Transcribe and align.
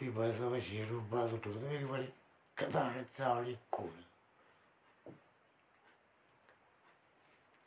रूपी 0.00 0.12
भाषा 0.16 0.48
में 0.48 0.60
शेरू 0.60 1.00
बात 1.12 1.32
उठो 1.34 1.52
तो 1.52 1.60
मेरी 1.60 1.84
बड़ी 1.84 2.08
कदा 2.56 2.80
है 2.82 3.02
चावली 3.16 3.54
खोल 3.72 3.92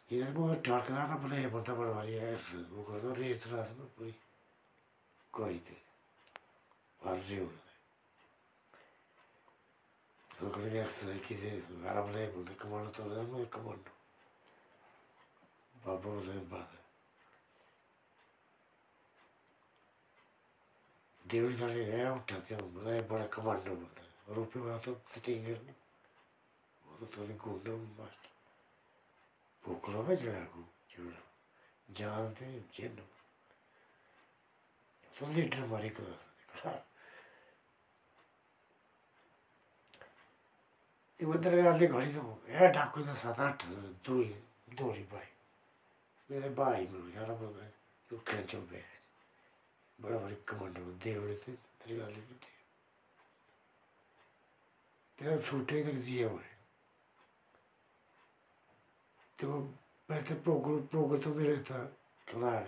ये 0.10 0.24
तो 0.24 0.34
बहुत 0.34 0.64
टरकना 0.66 1.06
ना 1.08 1.16
बने 1.18 1.48
पड़ता 1.54 1.74
बड़ा 1.74 1.92
भारी 1.94 2.14
ऐसे 2.34 2.58
वो 2.74 2.84
कर 2.84 3.02
दो 3.02 3.14
रेस 3.22 3.46
रात 3.54 3.70
में 3.78 3.88
पूरी 3.98 4.14
कोई 5.34 5.58
थे 5.62 5.78
बाहर 7.00 7.22
से 7.22 7.40
उड़ 7.40 7.50
गए 7.50 7.72
तो 10.32 10.50
करेंगे 10.50 10.80
एक्सरसाइज 10.82 11.26
किसे 11.28 11.52
आराम 11.90 12.12
से 12.14 12.28
बोलते 12.34 12.54
कमांडो 12.62 12.90
तो 12.92 13.04
मैं 13.34 13.46
कमांडो 13.54 13.94
बाबा 15.76 16.00
बोलते 16.02 16.40
बात 16.50 16.70
है 16.72 16.83
Devil 21.26 21.56
zari 21.58 21.90
yaya 21.90 22.14
utake, 22.14 22.56
mulaya 22.56 23.02
bada 23.10 23.28
kamanda 23.30 23.70
mulaya. 23.72 24.08
Rupi 24.36 24.58
mato 24.60 25.00
siti 25.06 25.32
ingirni. 25.34 25.74
Mudu 26.86 27.06
toli 27.12 27.34
gunda 27.34 27.72
mumashta. 27.72 28.30
Bukurama 29.64 30.16
jilaku, 30.16 30.60
jivla. 30.90 31.18
Jante, 31.94 32.46
jendu. 32.76 33.04
Sundi 35.18 35.42
itina 35.42 35.66
marika. 35.68 36.04
I 41.20 41.26
mandara 41.26 41.58
yali 41.58 41.88
gharika 41.88 42.22
mu, 42.22 42.36
yaya 42.48 42.72
dhakuda 42.74 43.16
sadarta 43.16 43.66
duri, 44.04 44.36
duri 44.76 45.06
bai. 45.12 45.28
Mene 46.30 46.50
bai 46.50 46.86
mulu, 46.92 47.10
yara 47.16 47.34
mulu, 47.36 47.62
yu 48.12 48.18
kancho 48.26 48.60
bai. 48.70 48.84
बड़ा 50.02 50.18
बड़ी 50.18 50.36
commando 50.36 50.82
Devade 50.82 51.36
तेरी 51.36 51.98
गाली 51.98 52.22
की 52.22 52.40
तेरा 55.20 55.42
छूटे 55.42 55.84
तक 55.84 55.92
जिया 55.92 56.30
बड़े 56.30 56.52
तो 59.40 59.48
मैं 60.10 60.24
तो 60.24 60.36
पोगल 60.36 60.88
पोगल 60.88 61.22
तो 61.22 61.30
मेरे 61.34 61.58
था 61.64 61.84
कलाड़ 62.32 62.68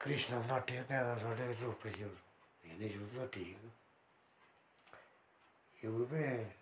कृष्ण 0.00 0.46
नाट्य 0.46 0.82
त्यादा 0.82 1.14
थोड़े 1.22 1.52
रूप 1.60 1.86
जो 1.86 2.06
ये 2.66 2.76
नहीं 2.78 2.90
जो 2.90 3.06
तो 3.06 3.26
ठीक 3.26 3.56
है। 3.56 3.74
ये 5.84 5.88
वो 5.88 6.06
में 6.06 6.54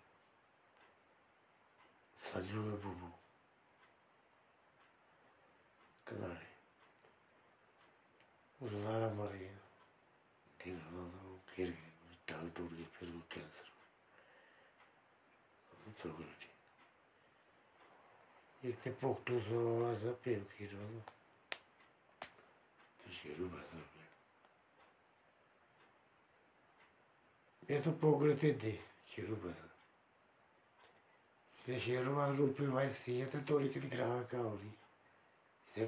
संजू 2.17 2.61
है 2.61 2.77
बुबू। 2.77 3.11
ngāra 8.73 9.09
mārī, 9.17 9.47
tīng 10.61 10.77
rāndā 10.81 11.19
rō 11.25 11.35
kērī, 11.51 11.75
dāng 12.29 12.47
dūr 12.57 12.71
kī 12.73 12.85
pērī 12.95 13.11
kī 13.13 13.23
kēnsā 13.35 13.63
rō, 13.67 13.73
tsō 15.99 16.09
kī 16.17 16.23
rō 16.25 16.35
tī. 16.41 16.49
Ik 18.69 18.75
tī 18.83 18.89
pōk 19.01 19.17
tū 19.27 19.35
sō 19.47 19.57
wā 19.81 19.91
sā 20.01 20.11
pēr 20.23 20.41
kī 20.53 20.69
rō 20.71 20.87
rō, 20.93 21.01
tū 23.03 23.07
shī 23.19 23.29
rū 23.37 23.45
bā 23.53 23.61
sā 23.69 23.77
rō 23.81 23.87
pēr. 23.97 24.09
E 27.69 27.81
tō 27.85 27.91
pōk 28.01 28.25
rō 28.25 28.33
tī 28.45 28.49
tī, 28.63 28.73
shī 29.11 29.27
rū 29.27 29.35
bā 29.43 29.51
sā. 29.59 29.67
Sī 31.59 31.73
shī 31.85 32.01
rū 32.01 32.11
bā 32.17 32.25
rū 32.33 32.49
pē 32.57 32.71
wā 32.73 32.87
sī 33.03 33.11
yā 33.21 33.29
tā 33.29 33.39
tō 33.45 33.61
rī 33.61 33.69
kī 33.75 33.93
rā 33.99 34.09
kā 34.31 34.41
rī, 34.41 34.71
sī 35.73 35.81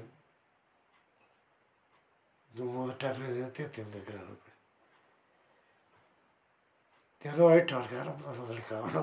पे 2.58 4.50
तेरो 7.22 7.48
है 7.48 7.60
ठोर 7.66 7.84
का 7.90 8.02
ना 8.04 8.12
पता 8.18 8.32
सोच 8.34 8.50
लिखा 8.50 8.76
होना 8.78 9.00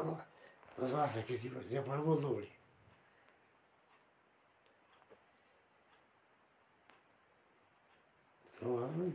बस 0.80 0.92
वास्ते 0.92 1.22
किसी 1.28 1.48
पर 1.50 1.62
ये 1.74 1.80
पर 1.88 1.98
बोल 2.06 2.22
दो 2.22 2.30
बड़ी 2.36 2.52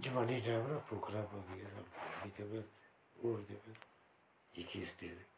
जवानी 0.05 0.37
टाइम 0.41 0.67
ना 0.69 0.79
फुकरा 0.89 1.21
में 1.21 2.65
उड़ 3.25 3.41
दे 3.41 3.57
में 3.67 3.77
इक्कीस 4.55 4.91
दे। 5.01 5.30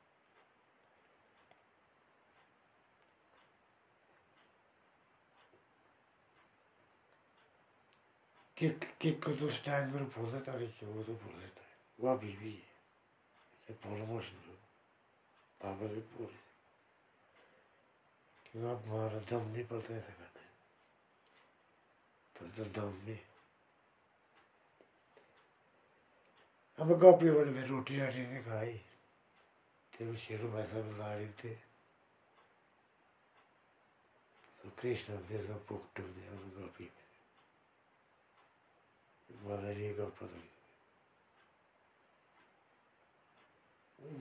किक 8.62 9.25
को 9.25 9.33
तो 9.33 9.50
स्टाइल 9.50 9.87
में 9.87 10.05
भूल 10.09 10.31
देता 10.33 10.53
है 10.53 10.67
कि 10.67 10.87
वो 10.87 11.03
तो 11.03 11.12
है 11.12 11.50
वह 11.99 12.17
बीवी 12.17 12.53
है 12.53 12.73
आप 18.71 18.87
दम 19.31 19.49
नहीं 19.49 19.65
तो 22.37 22.65
दम 22.65 22.95
नहीं 23.06 23.19
कॉपी 26.99 27.31
बड़े 27.31 27.50
में 27.50 27.67
रोटी 27.67 27.97
राटी 27.97 28.25
खाई 28.44 28.81
शेरू 30.17 30.49
में 30.49 30.65
ला 30.99 31.15
रहे 31.15 31.29
थे 31.29 31.55
कृष्ण 34.81 35.17
दे 35.17 35.39
तो 35.47 35.55
पुक 35.69 35.89
टुक 35.97 36.06
दे 36.06 36.27
हम 36.27 36.50
कॉपी 36.50 36.84
में 36.84 37.01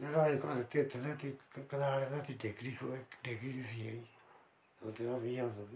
का 0.07 0.21
और 0.49 0.63
ते 0.71 0.83
तना 0.91 1.11
ते 1.21 1.29
कदाड़ 1.71 2.09
ना 2.09 2.19
ते 2.25 2.33
डिग्री 2.41 2.71
को 2.79 2.95
डिग्री 3.25 3.63
सी 3.63 3.79
है 3.81 3.95
तो 4.81 4.91
ते 4.91 5.07
हम 5.07 5.25
यहाँ 5.25 5.49
हो 5.49 5.67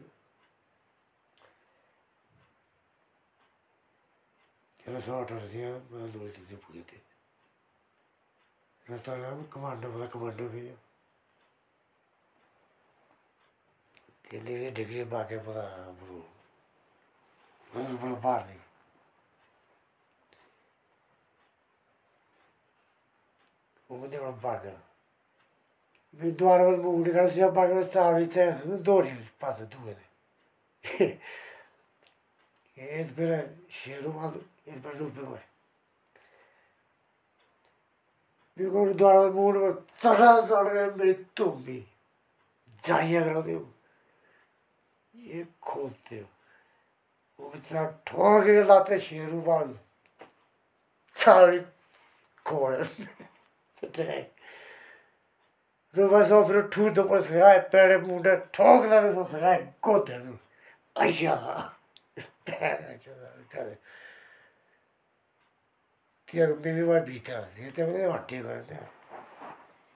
Era 4.86 5.02
só 5.02 5.22
a 5.22 5.26
torcia, 5.26 5.82
mas 5.90 6.14
não 6.14 6.22
ele 6.22 6.32
tinha 6.32 6.60
porque 6.60 7.02
Restaurante 8.88 9.50
comando, 9.50 9.90
mas 9.90 10.10
comando 10.12 10.48
भी 10.50 10.70
तिनले 14.30 14.54
भी 14.60 14.70
डिग्री 14.78 15.04
बाके 15.10 15.38
बड़ो 15.48 16.22
बड़ो 17.74 17.98
बड़ो 17.98 18.16
बाहर 18.16 18.46
नहीं 18.46 18.65
वो 23.90 23.98
मुझे 23.98 24.18
बड़ा 24.20 24.32
बागा 24.44 24.78
भी 26.14 26.32
द्वार 26.34 26.62
में 26.62 26.78
मुंडी 26.78 27.12
कर 27.12 27.30
सिया 27.30 27.50
बाके 27.52 27.84
साड़ी 27.86 28.26
से 28.28 28.52
दौड़ी 28.84 29.10
पास 29.42 29.60
दुए 29.64 29.94
ने 29.94 31.06
ये 32.78 33.04
फिर 33.16 33.32
शेरों 33.74 34.14
वाले 34.14 34.72
इस 34.72 34.82
पर 34.82 34.96
रूप 34.98 35.18
में 35.20 35.40
बिल्कुल 38.58 38.94
द्वारा 38.94 39.22
मूड 39.32 39.56
में 39.56 39.72
चढ़ा 40.02 40.40
चढ़ 40.42 40.68
गए 40.74 40.90
मेरी 40.96 41.14
तुम 41.38 41.64
भी 41.64 41.80
जाइए 42.84 43.22
कराते 43.24 43.54
हो 43.54 43.68
ये 45.14 45.46
खोदते 45.64 46.20
हो 46.20 46.28
वो 47.40 47.52
इतना 47.56 47.86
ठोक 48.08 48.44
के 48.44 48.64
लाते 48.64 49.00
शेरू 49.00 49.42
बाल 49.42 49.76
today. 53.92 54.32
Dumnezeu 55.90 56.44
vreau 56.44 56.62
tu 56.62 56.90
după 56.90 57.22
să 57.22 57.44
ai 57.44 57.64
pere 57.66 57.98
munde, 57.98 58.48
toc 58.52 58.84
la 58.86 59.02
să 59.14 59.28
să 59.30 59.46
ai 59.46 59.74
cote 59.80 60.22
nu. 60.26 60.40
Așa. 60.94 61.78
Pere 62.44 62.98
ce 63.02 63.10
care. 63.50 63.80
Tiar 66.24 66.52
bibi 66.52 66.82
mai 66.82 67.02
bita, 67.02 67.48
e 67.66 67.70
te 67.70 67.84
vede 67.84 68.06
otte 68.06 68.42
care. 68.42 68.92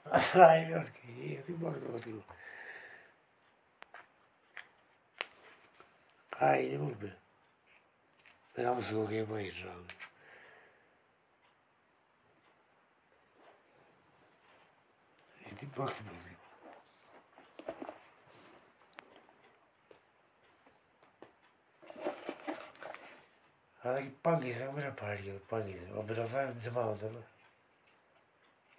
Asta 0.04 0.48
ai 0.48 0.74
oricând, 0.74 1.32
e 1.32 1.40
tu 1.46 1.52
mă 1.60 1.74
duc. 2.06 2.24
Ai, 6.30 6.76
nu 6.76 6.96
bine. 7.00 7.18
Pero 8.60 8.72
vamos 8.72 8.90
a 8.90 8.94
ver 8.94 9.08
qué 9.08 9.24
va 9.24 9.38
a 9.38 9.42
ir. 9.42 9.54
फाड़ 24.92 25.18
गया 25.18 25.38
भांगी 25.52 25.74
से 25.74 25.92
और 25.92 26.04
मेरा 26.06 26.26
सा 26.26 26.40
जमा 26.64 26.82
होता 26.82 27.10
ना 27.10 27.22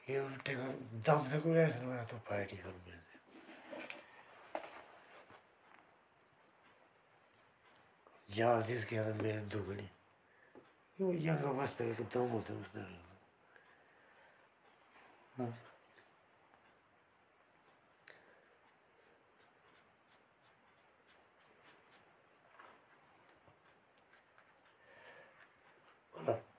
ये 0.04 0.18
उल्टे 0.20 0.54
कर 0.54 0.72
दम 1.06 1.26
से 1.30 1.38
कोई 1.40 1.56
ऐसा 1.58 1.86
मैं 1.86 2.04
तो 2.06 2.18
फाड़ 2.28 2.40
ही 2.42 2.56
कर 2.56 2.70
मेरे 2.70 2.98
से 2.98 3.18
यहाँ 8.40 8.62
जिसके 8.62 8.96
अंदर 8.96 9.22
मेरे 9.22 9.40
दुगनी 9.48 9.88
क्यों 10.98 11.14
यंग 11.16 11.44
अवस्था 11.46 11.84
के 11.84 12.04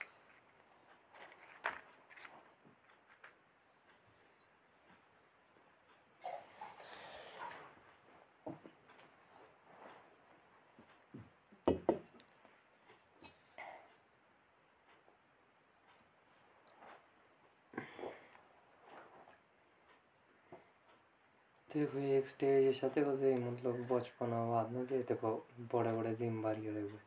फिर 21.74 21.86
देखो 21.86 21.98
एक 21.98 22.28
स्टेज 22.28 22.66
ऐसा 22.68 22.88
देखो 22.88 23.16
से 23.16 23.34
मतलब 23.34 23.86
बचपन 23.92 24.30
बाद 24.50 24.72
ना 24.72 24.84
से 24.84 24.98
देखो 24.98 25.46
बड़े 25.74 25.92
बड़े 25.92 26.14
जिम्मेवारी 26.14 26.68
रहे 26.68 26.82
हुए 26.82 27.00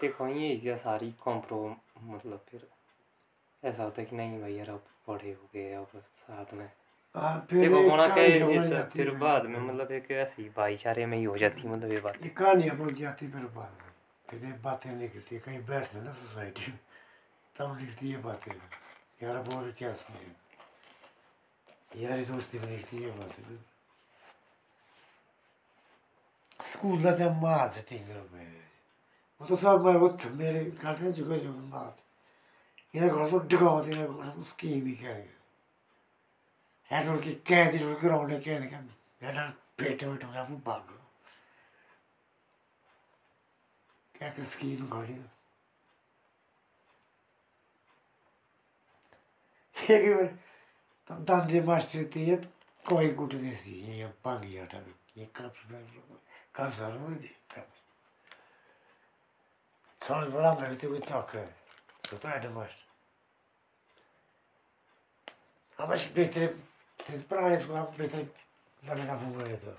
देखो 0.00 0.28
ये 0.28 0.56
ऐसी 0.56 0.76
सारी 0.76 1.12
कॉम्प्रो 1.12 1.76
मतलब 2.02 2.44
फिर 2.48 2.68
ऐसा 3.64 3.82
होता 3.82 4.02
है 4.02 4.06
कि 4.06 4.16
नहीं 4.16 4.40
भाई 4.40 4.54
यार 4.54 4.70
अब 4.70 4.84
बड़े 5.08 5.32
हो 5.32 5.48
गए 5.54 5.72
अब 5.72 5.86
साथ 5.94 6.54
में। 6.54 6.70
फिर 7.50 7.60
देखो 7.60 7.90
होना 7.90 8.06
क्या 8.06 8.24
है, 8.24 8.30
ये 8.30 8.70
तो 8.70 8.82
फिर 8.90 9.10
बाद 9.10 9.46
में 9.46 9.60
मतलब 9.60 9.92
एक 9.92 10.10
ऐसी 10.10 10.48
भाईचारे 10.56 11.06
में 11.06 11.18
ही 11.18 11.24
हो 11.24 11.38
जाती 11.38 11.68
मतलब 11.68 11.92
ये 11.92 12.00
बात। 12.00 12.22
ये 12.22 12.28
कहानियाँ 12.28 12.76
जाती 12.90 13.28
फिर 13.28 13.44
बाद 13.44 13.76
में। 13.82 13.90
फिर 14.30 14.44
ये 14.44 14.52
बातें 14.52 14.96
निकलती 14.96 15.38
कहीं 15.38 15.58
बैठते 15.58 16.02
ना 16.02 16.12
सोसाइटी 16.12 16.72
में 16.72 16.78
तब 17.56 17.76
निकलती 17.80 18.10
ये 18.10 18.16
बातें। 18.16 18.52
यार 19.22 19.42
बोल 19.42 19.72
क्या 19.78 19.92
सुने 19.92 20.43
यारी 21.96 22.24
दोस्ती 22.24 22.58
में 22.58 22.66
निकलती 22.66 23.02
ये 23.04 23.10
बातें 23.10 23.56
स्कूल 26.72 27.02
का 27.04 27.10
तो 27.18 27.30
माथ 27.30 27.82
टिंगर 27.88 28.28
में 28.32 28.64
वो 29.40 29.46
तो 29.46 29.56
सब 29.56 29.84
मैं 29.84 29.94
वो 29.94 30.08
मेरे 30.30 30.64
करते 30.70 31.12
जुगे 31.12 31.38
जो 31.38 31.52
माथ 31.52 32.02
ये 32.96 33.08
घर 33.08 33.30
तो 33.30 33.38
डिगाते 33.38 33.92
हैं 33.92 34.06
घर 34.08 34.38
उसकी 34.40 34.80
भी 34.80 34.92
क्या 34.92 35.10
है। 35.10 35.32
हेडर 36.90 37.20
की 37.20 37.34
कह 37.48 37.70
दी 37.70 37.78
ग्राउंड 37.78 38.32
है 38.32 38.40
कह 38.40 38.58
दी 38.60 38.66
क्या 38.68 38.80
हेडर 39.22 39.48
पेट 39.78 40.04
में 40.04 40.16
टूटा 40.16 40.42
वो 40.42 40.56
भाग 40.56 40.82
गयो 40.88 41.02
क्या 44.14 44.28
कि 44.28 44.44
स्कीम 44.46 44.86
घड़ी 44.88 45.14
तब 51.10 51.50
मास्टर 51.66 52.04
थी। 52.16 52.20
ये 52.30 52.36
कोई 52.88 53.08
कुट 53.14 53.32
देसी 53.34 53.72
ये 53.72 54.06
पांगी 54.24 54.58
आटा 54.58 54.78
ये 55.16 55.24
कप 55.36 55.54
कप 56.56 56.72
सारा 56.72 56.96
में 56.96 57.20
दे 57.20 57.28
कप 57.52 57.68
समझ 60.00 60.26
बड़ा 60.28 60.54
मेरे 60.54 60.74
से 60.74 60.86
कोई 60.88 60.98
चाक 60.98 61.34
रहे 61.34 61.46
तो 62.10 62.16
तो 62.16 62.28
ऐड 62.28 62.46
मास्टर 62.52 62.82
अब 65.78 65.88
बस 65.90 66.02
बेहतर 66.14 66.46
पुराने 67.28 67.56
इसको 67.56 67.74
आप 67.74 67.94
बेहतर 67.98 68.22
लगेगा 68.82 69.14
घूम 69.14 69.40
रहे 69.40 69.56
तो 69.56 69.72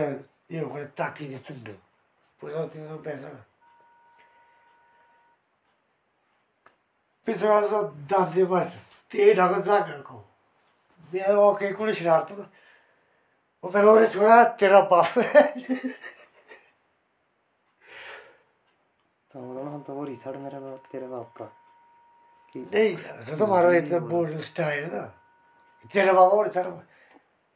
ये 0.52 0.60
हो 0.60 0.68
गया 0.74 0.84
ताकि 0.84 1.24
ये 1.24 1.38
सुन 1.38 1.56
दो 1.62 1.72
पूरा 2.40 2.66
तीन 2.66 2.88
सौ 2.88 2.96
पैसा 2.96 3.28
पिछ 7.26 7.42
वाला 7.42 7.68
तो 7.68 7.82
दाम 8.10 8.32
दे 8.32 8.44
बस 8.44 8.78
ते 9.10 9.34
ढाका 9.34 9.58
जाकर 9.58 10.00
को 10.00 10.24
मैं 11.14 11.34
वो 11.34 11.52
कहीं 11.54 11.72
को 11.74 11.92
शरारत 11.92 12.30
ना 12.38 12.50
वो 13.64 13.70
मैं 13.70 13.82
और 13.82 14.06
छोड़ा 14.08 14.44
तेरा 14.44 14.80
बाप 14.80 15.18
है 15.18 15.42
तो 19.30 19.40
मतलब 19.40 19.84
तो 19.86 19.92
वो 19.94 20.04
रिसर्च 20.04 20.36
मेरा 20.36 20.60
बाप 20.60 20.82
तेरे 20.92 21.06
बाप 21.06 21.34
का 21.36 21.44
कि 22.54 22.60
नहीं 22.60 22.96
ऐसा 22.96 23.36
तो 23.36 23.46
मारो 23.46 23.72
इतना 23.72 23.98
बोल 23.98 24.40
स्टाइल 24.40 24.84
ना 24.92 25.04
तेरा 25.94 26.12
बाप 26.12 26.32
और 26.32 26.48
तेरा 26.48 26.70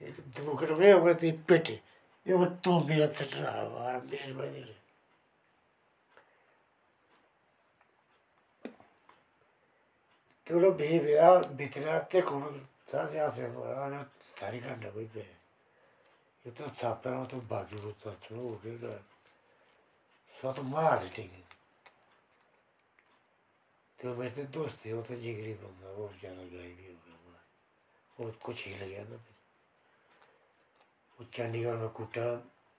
एक 0.00 0.16
दो 0.36 0.56
के 0.56 0.74
में 0.74 1.14
गई 1.14 1.32
पेटी 1.48 1.80
ये 2.26 2.34
वो 2.34 2.80
मेरा 2.86 3.06
चट 3.08 3.34
रहा 3.34 3.98
मेरे 4.10 4.32
बड़े 4.32 4.74
त्यो 10.46 10.70
भे 10.72 10.98
भेड़ा 10.98 11.28
भित्र 11.58 12.20
कोनो 12.22 12.50
सास 12.86 13.14
या 13.14 13.28
से 13.30 13.46
ana 13.76 14.00
tari 14.36 14.58
kanda 14.60 14.90
कोई 14.94 15.06
पे 15.10 15.20
ये 16.44 16.50
छापरा 16.70 17.12
बाकी 17.50 17.76
वो 17.76 17.90
तो 17.98 18.10
चलो 18.22 18.42
तो 20.52 20.62
मार 20.62 21.08
ठीक 21.16 21.30
तो 23.98 24.14
मेरे 24.14 24.44
दोस्त 24.54 24.76
थे 24.84 24.92
वो 24.92 25.02
तो 25.02 25.14
जिगरी 25.16 25.52
वो 28.18 28.24
कुछ 28.44 28.66
ही 28.66 28.72
चंडीगढ़ 31.18 31.76
में 31.76 31.88
कुटा 31.88 32.24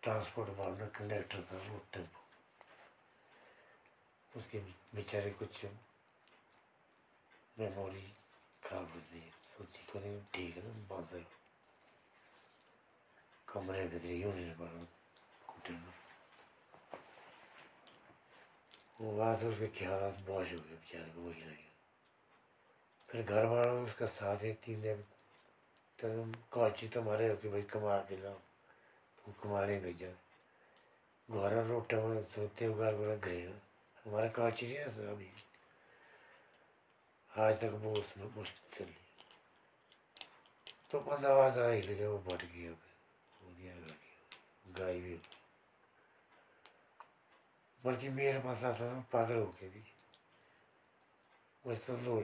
ट्रांसपोर्ट 0.03 0.49
वाला 0.57 0.85
कंडक्टर 0.95 1.41
था 1.43 1.57
वो 1.59 1.79
टेंपो 1.93 2.25
उसके 4.33 4.59
बेचारे 4.95 5.29
कुछ 5.39 5.63
मेमोरी 7.57 8.05
खराब 8.63 8.87
है 8.87 9.21
सोची 9.49 9.85
करें 9.89 10.23
ठीक 10.33 10.57
है 10.57 10.63
है 11.13 11.25
कमरे 13.47 13.87
भीतर 13.87 14.05
ही 14.05 14.21
होने 14.21 14.49
पड़ा 14.55 14.85
कुटे 15.47 15.73
में 15.73 15.93
वो 19.01 19.17
बात 19.17 19.41
है 19.41 19.49
उसके 19.49 19.67
ख्याल 19.77 19.99
बहुत 19.99 20.47
हो 20.47 20.57
गए 20.57 20.75
बेचारे 20.75 21.11
को 21.11 21.21
वही 21.21 21.41
लगे 21.41 21.65
फिर 23.09 23.21
घर 23.23 23.45
वालों 23.45 23.83
उसका 23.83 24.05
साथ 24.13 24.43
ही 24.43 24.53
तीन 24.65 24.81
दिन 24.81 25.03
तो 25.99 26.31
काची 26.53 26.87
तुम्हारे 26.87 27.29
हो 27.29 27.35
कि 27.35 27.49
भाई 27.49 27.61
कमा 27.61 27.97
के 27.97 28.17
लाओ। 28.23 28.39
तू 29.19 29.31
कमाने 29.31 29.79
भेजा। 29.79 30.09
घर 31.29 31.65
रोटा 31.65 31.97
में 31.97 32.23
सोते 32.23 32.65
हो 32.65 32.73
घर 32.73 32.93
वाला 32.93 33.15
हमारा 34.05 34.27
काची 34.27 34.67
नहीं 34.67 34.77
है 34.77 35.07
अभी 35.07 35.29
आज 37.31 37.55
तक 37.61 37.73
उसमें 37.97 38.35
मुश्किल 38.35 38.85
चली 38.85 38.95
तो 40.91 40.99
बंदा 40.99 41.29
आवाज़ 41.29 41.59
आई 41.59 41.81
लगे 41.81 42.07
वो 42.07 42.17
बढ़ 42.17 42.41
गया 42.41 42.71
हो 42.71 43.49
गया। 43.57 43.73
गया 43.75 44.75
गाय। 44.79 44.99
भी 44.99 45.19
बल्कि 47.85 48.09
मेरे 48.09 48.39
पास 48.39 48.63
आता 48.63 48.95
था, 48.95 48.99
पागल 49.13 49.35
होके 49.35 49.69
भी। 49.69 49.83
वैसे 51.65 51.93
तो 51.93 52.21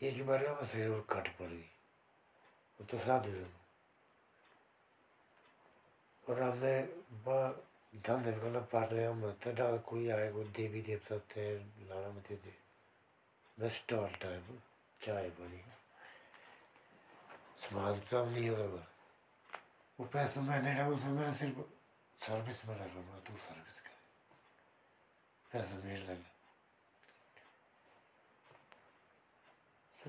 एक 0.00 0.26
बार 0.26 0.42
में 0.42 0.86
और 0.88 1.00
कट 1.10 1.28
पड़। 1.38 1.48
गई 1.48 1.70
वो 2.80 2.84
तो 2.84 2.98
साधु 2.98 3.30
है 3.30 3.48
और 6.24 6.40
हमने 6.42 6.74
में 8.18 8.38
कहना 8.40 8.60
पड़ 8.72 8.84
रहे 8.86 9.04
हम 9.04 9.30
तो 9.44 9.52
डाल 9.52 9.78
कोई 9.86 10.08
आए, 10.10 10.30
कोई 10.32 10.44
देवी 10.56 10.82
देवता 10.82 11.18
थे 11.30 11.44
लाना 11.88 12.08
मत 12.08 12.30
थे। 12.30 12.52
बस 13.58 13.72
स्टॉल 13.72 14.14
टाइप, 14.22 14.46
चाय 15.00 15.28
बड़ी 15.30 15.62
सामान 17.60 18.00
सब 18.00 18.32
नहीं 18.32 18.48
होता 18.50 18.66
पर 18.66 18.86
वो 19.98 20.06
पैसा 20.06 20.40
मैंने 20.40 20.74
रखा 20.74 20.88
उसमें 20.88 21.12
मेरा 21.12 21.32
सिर्फ़ 21.34 21.60
सर्विस 22.16 22.66
में 22.66 22.74
रखा 22.74 23.00
हुआ 23.00 23.18
तू 23.18 23.36
सर्विस 23.38 23.80
करे। 23.80 24.00
पैसा 25.50 25.84
मेरे 25.84 26.02
लगे। 26.02 26.29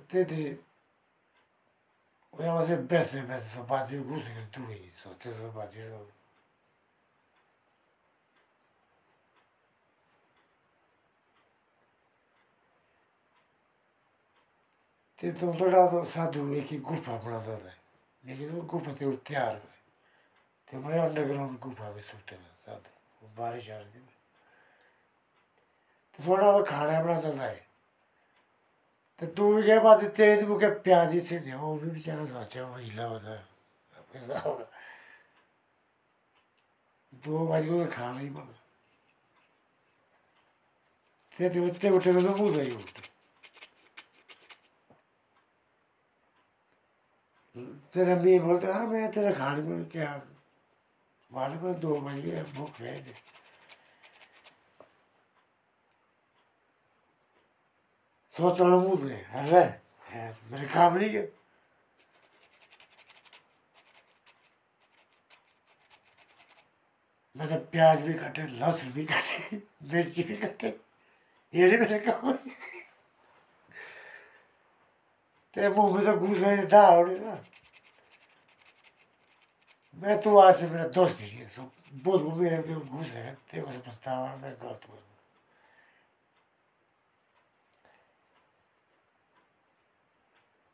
सत्य 0.02 0.24
थे 0.26 0.50
वो 2.34 2.44
यहाँ 2.44 2.66
से 2.66 2.76
पैसे 2.88 3.22
पैसे 3.22 3.50
सब 3.50 3.68
बाजी 3.68 3.98
घुस 4.00 4.24
गए 4.26 4.46
तू 4.56 4.66
ही 4.66 4.90
सोचे 4.92 5.32
सब 5.32 5.54
बाजी 5.56 5.82
सब 5.82 6.10
ते 15.20 15.32
तो 15.34 15.52
बड़ा 15.54 15.86
तो 15.88 16.04
साधु 16.06 16.54
एक 16.54 16.68
ही 16.68 16.78
गुफा 16.82 17.18
बनाता 17.18 17.58
था 17.58 17.74
लेकिन 18.24 18.50
वो 18.50 18.62
गुफा 18.64 18.94
ते 18.94 19.12
तैयार 19.22 19.54
करे 19.56 19.80
ते 20.68 20.78
बड़े 20.78 21.00
अंडरग्राउंड 21.00 21.60
गुफा 21.60 21.92
में 21.94 22.02
सोते 22.02 22.36
हैं 22.36 22.56
साधु 22.66 22.90
वो 23.22 23.34
बारिश 23.38 23.70
आ 23.70 23.78
रही 23.78 24.00
थी 24.00 24.08
तो 29.22 29.44
था 29.48 29.60
ये 29.64 29.80
बात 29.80 30.04
तेज 30.18 30.44
मुझे 30.50 30.70
प्याजी 30.86 31.20
से 31.22 31.40
दे। 31.40 31.54
वो 31.54 31.76
भी 31.78 31.90
बेचारा 31.90 32.26
सोचा, 32.26 32.64
वो 32.64 32.78
हिला 32.78 33.06
होता 33.06 33.32
है 33.32 33.44
दो 37.24 37.46
बजे 37.48 37.70
को 37.70 37.86
खाना 37.92 38.20
ही 38.20 38.30
बना 38.30 38.54
ते 41.40 41.50
ते 41.50 41.60
उठते 41.60 41.90
उठे 41.90 42.14
तो 42.14 42.36
मुँह 42.36 42.62
ही 42.62 42.72
उठते 42.72 43.10
तेरा 47.94 48.16
मैं 48.16 48.40
बोलते, 48.40 48.68
यार, 48.68 48.86
मैं 48.88 49.12
तेरे 49.12 49.32
खाने 49.34 49.62
में 49.62 49.86
क्या 49.90 50.10
मालूम 51.32 51.68
है, 51.68 51.74
दो 51.80 51.96
बज 52.02 52.26
भूख 52.56 52.82
रहा 52.82 52.94
हूँ। 52.94 53.14
मुझे 58.42 59.16
मेरे 60.52 60.66
काम 60.68 60.98
नहीं 60.98 61.10
है। 61.10 61.22
मैंने 67.36 67.58
प्याज 67.72 68.02
भी 68.02 68.14
काटे, 68.14 68.42
लहसुन 68.60 68.90
भी 68.92 69.06
काटे, 69.06 69.62
मिर्ची 69.92 70.24
भी 70.24 70.36
काटे, 70.38 70.68
ये 71.54 71.68
नहीं 71.68 71.80
मेरे 71.80 72.00
काम 72.00 72.32
ते 75.54 75.70
मुँह 75.70 75.94
में 75.96 76.06
तो 76.06 76.14
घुस 76.18 76.42
था 76.74 76.82
और 76.90 77.10
ना। 77.20 77.38
मैं 79.98 80.20
तो 80.22 80.38
आज 80.40 80.56
से 80.60 80.68
मेरा 80.68 80.88
दोस्त 80.90 81.22
ही 81.22 81.30
है, 81.30 81.48
सब 81.50 81.72
वो 82.06 82.36
मेरे 82.36 82.62
तो 82.64 82.80
घुस 82.80 83.08
है 83.08 83.34
ते 83.52 83.62
को 83.62 83.68
पछतावा, 83.68 84.36
मैं 84.36 84.52
गलत 84.52 84.82
बोल 84.90 85.00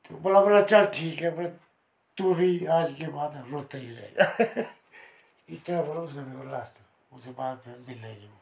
तो 0.10 0.18
बोला 0.24 0.40
बोला 0.42 0.62
चल 0.72 0.86
ठीक 0.96 1.22
है 1.22 1.30
मैं 1.38 1.48
तू 2.18 2.34
भी 2.36 2.50
आज 2.80 2.94
के 3.00 3.08
बाद 3.16 3.32
रोता 3.52 3.78
ही 3.78 3.90
रहेगा 3.96 4.26
इतना 5.56 5.82
बोला 5.84 6.02
उसने 6.02 6.22
मेरे 6.24 6.38
को 6.38 6.44
लास्ट 6.52 6.76
उसके 7.16 7.32
बाद 7.40 7.58
फिर 7.66 7.78
मिल 7.88 8.00
नहीं 8.02 8.28
वो 8.30 8.36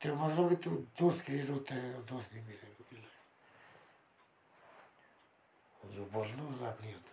तो 0.00 0.14
मतलब 0.14 0.48
कि 0.50 0.56
तू 0.64 0.70
दोस्त 1.00 1.24
के 1.26 1.32
लिए 1.32 1.42
रोता 1.44 1.74
है 1.74 1.92
दोस्त 2.06 2.28
नहीं 2.34 2.44
मिलेगा 2.46 2.84
मिलेगा। 2.92 3.10
जो 5.94 6.02
बोलना 6.12 6.42
वो 6.42 6.66
अपनी 6.66 6.92
होता 6.92 7.12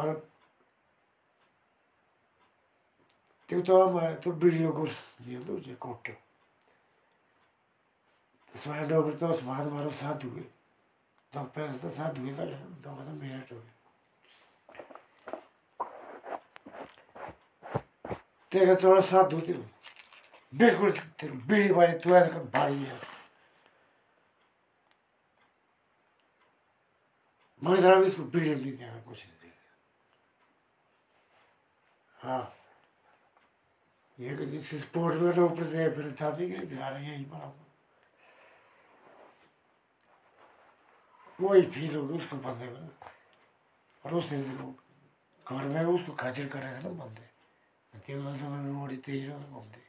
और 0.00 0.06
त्यो 3.50 3.60
त 3.68 3.70
त्यो 4.22 4.32
भिडियो 4.42 4.68
कोर्स 4.78 4.96
दियो 5.26 5.40
त 5.58 5.76
कोट्यो 5.80 6.14
त्यसमा 8.56 8.82
डॉक्टर 8.88 9.16
तो 9.18 9.34
समाज 9.36 9.66
मारो 9.72 9.90
साथ 9.92 10.24
हुए। 10.24 10.40
तो 11.32 11.42
पैसे 11.54 11.78
तो 11.78 11.90
साथ 11.90 12.18
हुए 12.18 12.32
था 12.34 12.44
लेकिन 12.44 12.74
तो 12.82 12.90
तो 12.94 13.10
मेरिट 13.12 13.52
हो 13.52 13.56
गया 13.56 13.72
तेरा 18.52 18.74
चौड़ा 18.74 19.00
साथ 19.02 19.32
होते 19.32 19.52
हो 19.52 19.64
बिल्कुल 20.52 20.90
तेरे 20.92 21.32
बीड़ी 21.32 21.70
वाली 21.74 21.98
तुआर 21.98 22.28
का 22.32 22.38
भाई 22.56 22.76
है। 22.76 23.00
मैं 27.62 27.80
जरा 27.82 27.94
भी 28.00 28.06
इसको 28.06 28.22
बीड़ी 28.22 28.54
नहीं 28.54 28.76
देना, 28.76 28.96
कुछ 29.00 29.18
नहीं 29.18 29.38
देना। 29.42 29.54
हाँ। 32.18 32.54
ये 34.18 34.36
कि 34.36 34.46
जिस 34.46 34.74
स्पोर्ट 34.82 35.14
में 35.22 35.34
तो 35.34 35.44
ऊपर 35.46 35.64
से 35.64 35.88
फिर 35.96 36.10
दादी 36.20 36.50
के 36.50 36.66
दिखा 36.66 36.88
रहे 36.88 37.04
हैं, 37.04 37.12
यही 37.12 37.24
बड़ा 37.26 37.52
वही 41.40 41.62
फील 41.70 41.94
होगी 41.96 42.14
उसको 42.14 42.36
बंदे 42.36 42.66
में 42.66 42.88
और 44.04 44.14
उसने 44.14 44.38
घर 45.46 45.64
में 45.66 45.84
उसको 45.84 46.12
खजल 46.14 46.48
कर 46.48 46.62
रहे 46.62 46.78
थे 46.78 46.82
ना 46.82 46.90
बंदे। 47.04 47.26
त्यो 48.06 48.20
समय 48.22 48.58
में 48.58 48.72
मोड़ी 48.72 48.96
तेज 48.96 49.28
घूमते 49.30 49.80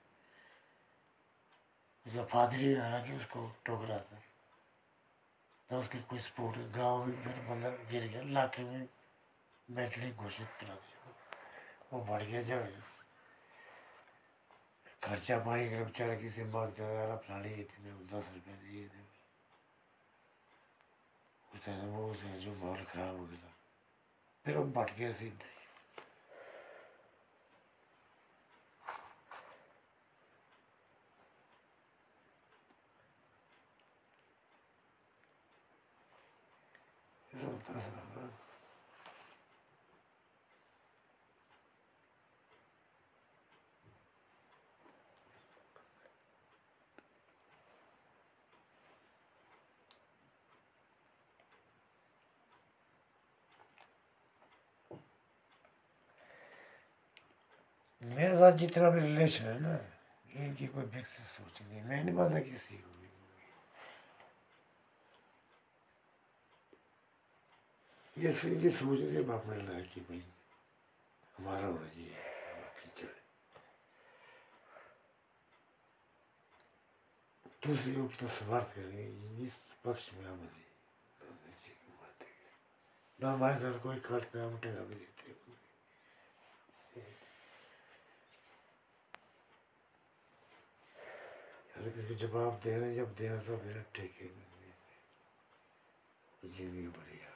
उसका 2.05 2.23
फादरी 2.25 2.73
हालाँकि 2.75 3.13
उसको 3.13 3.47
टोक 3.65 3.83
रहा 3.85 3.97
था। 3.99 4.21
तो 5.69 5.79
उसके 5.79 5.99
कोई 6.09 6.19
स्पोर्ट 6.19 6.57
गाँव 6.75 7.05
में 7.05 7.15
फिर 7.23 7.41
बंदा 7.49 7.69
गिर 7.91 8.07
गया 8.11 8.21
इलाके 8.21 8.63
में 8.63 8.87
मेंटली 9.69 10.11
घोषित 10.13 10.47
करा 10.59 10.75
दिया 10.75 11.11
वो 11.91 12.03
बढ़ 12.05 12.23
गया 12.23 12.41
जब 12.43 12.61
खर्चा 15.03 15.37
पानी 15.39 15.69
का 15.69 15.83
बेचारा 15.83 16.15
किसी 16.21 16.43
माँगता 16.45 17.15
फलाने 17.17 17.49
थे 17.49 17.63
को 17.63 18.03
दस 18.03 18.25
रुपये 18.35 18.55
दिए 18.63 18.87
थे। 18.87 19.06
तरह 21.65 21.85
वो 21.91 22.07
उसे 22.11 22.39
जो 22.39 22.53
माहौल 22.55 22.83
खराब 22.85 23.19
हो 23.19 23.25
गया 23.25 23.53
फिर 24.45 24.57
वो 24.57 24.63
बढ़ 24.75 24.91
गया 24.97 25.11
सीधा 25.13 25.45
ही 25.45 25.55
रोता 37.33 37.79
था 37.79 38.06
मेरे 58.07 58.35
साथ 58.39 58.57
जितना 58.57 58.89
भी 58.89 58.99
रिलेशन 58.99 59.45
है 59.45 59.59
ना, 59.61 59.77
इनकी 60.35 60.67
कोई 60.67 60.83
विकसित 60.83 61.25
सोच 61.27 61.61
नहीं 61.61 61.81
मैं 61.83 62.03
नहीं 62.03 62.15
मानता 62.15 62.39
किसी 62.39 62.77
को 62.77 62.95
ये 68.17 68.29
इनकी 68.45 68.69
सोच 68.69 68.99
सिर्फ़ 68.99 69.31
अपने 69.31 69.57
लायक 69.63 69.91
की 69.93 70.01
भाई, 70.01 70.21
हमारा 71.35 71.67
हो 71.67 71.85
जी, 71.95 72.03
बाकी 72.03 72.89
चले। 72.97 73.19
दूसरे 77.63 77.91
लोग 77.93 78.15
तो 78.19 78.27
स्वार्थ 78.37 78.73
करेंगे 78.75 79.45
इस 79.45 79.55
पक्ष 79.85 80.13
में 80.13 80.25
हमारी 80.25 80.65
ना 83.19 83.31
हमारे 83.31 83.59
साथ 83.59 83.79
कोई 83.83 83.99
खर्च 83.99 84.35
हम 84.35 84.57
टका 84.63 84.83
भी 84.83 84.95
देते। 84.95 85.29
हैं 85.29 85.46
अरे 91.77 91.89
किसी 91.91 92.07
को 92.07 92.13
जवाब 92.21 92.59
देना 92.63 92.93
जब 92.95 93.13
देना 93.15 93.37
तब 93.47 93.61
देना 93.63 93.81
ठीक 93.95 94.13
है 94.21 94.27
ज़िंदगी 96.43 96.87
बढ़िया 96.97 97.29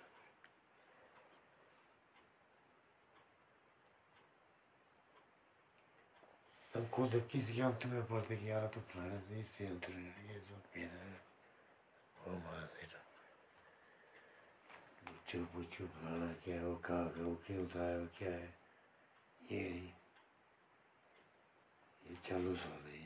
तब 6.74 6.90
खुद 6.90 7.12
किसी 7.32 7.62
अंत 7.62 7.86
में 7.86 8.04
पढ़ते 8.08 8.36
कि 8.38 8.50
यार 8.50 8.68
तो 8.74 8.82
फलाने 8.92 9.20
से 9.20 9.40
इससे 9.40 9.68
अंत 9.68 9.90
नहीं 9.90 10.30
ये 10.30 10.40
जो 10.50 10.56
भेद 10.74 10.92
है, 10.92 11.12
वो 12.18 12.34
हमारा 12.34 12.66
सीधा 12.76 13.00
पूछो 15.08 15.44
पूछो, 15.54 15.86
फलाना 15.96 16.32
क्या 16.44 16.56
है, 16.56 16.66
वो 16.66 16.76
कहाँ 16.86 17.10
का 17.10 17.24
वो 17.24 17.36
क्यों 17.46 17.66
था 17.76 17.86
वो 17.98 18.08
क्या 18.18 18.32
है? 18.32 18.48
ये 19.42 19.70
नहीं। 19.70 19.92
ये 22.04 22.16
चालू 22.26 22.56
सौ 22.56 22.70
दे 22.88 23.01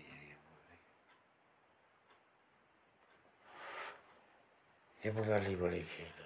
ये 5.05 5.11
मगाली 5.11 5.55
बड़ी 5.55 5.79
खेल 5.79 6.23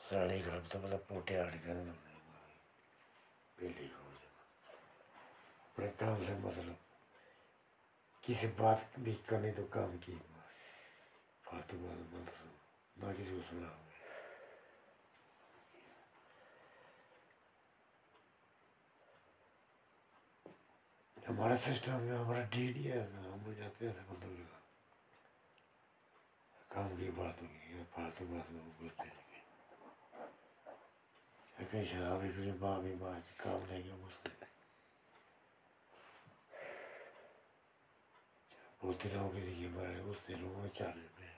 साड़ी 0.00 0.38
घर 0.40 0.60
तो 0.72 0.78
मतलब 0.78 1.04
पोटे 1.08 1.36
आड़ 1.38 1.54
कर 1.66 1.82
बेली 3.58 3.86
हो 3.88 4.06
अपने 5.66 5.88
काम 5.98 6.22
से 6.24 6.38
मतलब 6.38 6.78
किसी 8.22 8.46
बात 8.62 8.98
भी 9.00 9.18
करनी 9.28 9.50
तो 9.58 9.64
काम 9.74 9.98
की 10.06 10.20
फालतू 11.44 11.76
बात 11.76 12.10
मतलब 12.14 13.04
ना 13.04 13.12
किसी 13.12 13.36
को 13.36 13.42
सुना 13.50 13.76
हमारा 21.30 21.56
सिस्टम 21.62 22.00
में 22.02 22.16
हमारा 22.16 22.40
डेली 22.54 22.82
है, 22.82 23.00
हम 23.22 23.42
लोग 23.46 23.54
जाते 23.58 23.86
हैं 23.86 23.92
बंदों 24.06 24.30
के 24.36 24.44
काम 26.74 26.88
की 26.96 27.10
बात 27.18 27.36
होगी 27.42 27.84
फालतू 27.94 28.24
बात 28.32 28.46
में 28.50 28.58
हम 28.60 28.70
घुसते 28.82 29.06
नहीं 29.06 29.28
कहीं 31.70 31.84
शराब 31.86 32.18
भी 32.20 32.28
पी 32.34 32.52
माँ 32.60 32.74
भी 32.82 32.94
माँ 33.02 33.14
काम 33.44 33.60
नहीं 33.70 33.82
किया 33.82 33.96
घुसते 33.96 34.30
बोलते 38.82 39.06
रहो 39.14 39.28
किसी 39.28 39.52
की 39.60 39.66
मैं 39.76 39.88
घुसते 40.06 40.32
रहो 40.42 40.68
चार 40.80 40.94
रुपये 40.98 41.30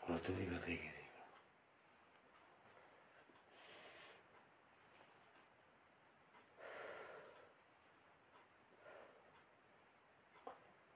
फालतू 0.00 0.30
नहीं 0.32 0.48
करते 0.50 0.76
किसी। 0.76 0.99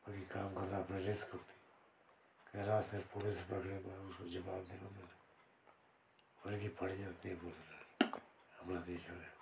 बाकी 0.07 0.23
काम 0.33 0.55
करना 0.55 0.79
अपने 0.79 0.99
रिस्क 1.07 1.33
होती 1.33 1.55
कह 2.47 2.65
रास्ते 2.65 2.99
पुलिस 3.13 3.39
पकड़े 3.51 3.77
मैं 3.87 3.97
उसको 4.09 4.25
जवाब 4.33 4.65
देना 4.69 4.89
मैंने 4.97 5.15
उनकी 6.43 6.69
पड़ 6.81 6.91
जाती 6.93 7.29
है 7.29 7.35
बहुत 7.37 7.57
लड़ाई 7.59 8.21
हमारा 8.59 8.81
देश 8.87 9.09
हो 9.11 9.17
गया। 9.17 9.33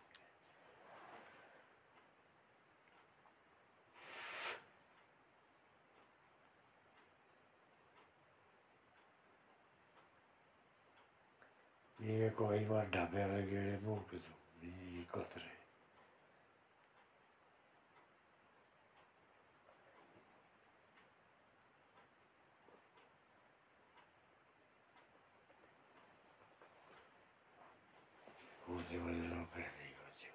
ये 11.99 12.31
कोई 12.39 12.65
बार 12.67 12.87
ढाबे 12.91 13.25
वाले 13.25 13.43
गेड़े 13.49 13.79
मुँह 13.83 14.01
पे 14.11 14.17
तो 14.19 14.33
ये 14.67 15.05
कस 15.15 15.35
रहे 28.93 29.01
उससे 29.01 29.05
बड़े 29.05 29.29
लोग 29.29 29.47
पैसे 29.55 29.85
ही 29.85 29.93
बचे 29.97 30.31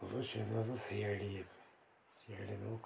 तो 0.00 0.08
तो 0.08 0.22
शिमला 0.22 0.62
तो 0.66 0.76
सी 0.88 1.02
आई 1.04 1.14
डी 1.16 1.34
एक 1.36 1.46
सी 2.16 2.34
आई 2.34 2.46
डी 2.46 2.56
में 2.56 2.70
वो 2.70 2.78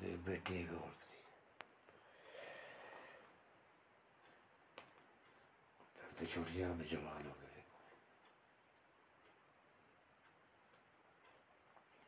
शिमला 0.00 0.16
बेटी 0.24 0.54
एक 0.60 0.70
और 0.72 0.92
थी 1.00 1.18
तो 6.18 6.26
छोटियाँ 6.26 6.74
में 6.74 6.84
जवान 6.88 7.26
हो 7.26 7.34
गए 7.40 7.62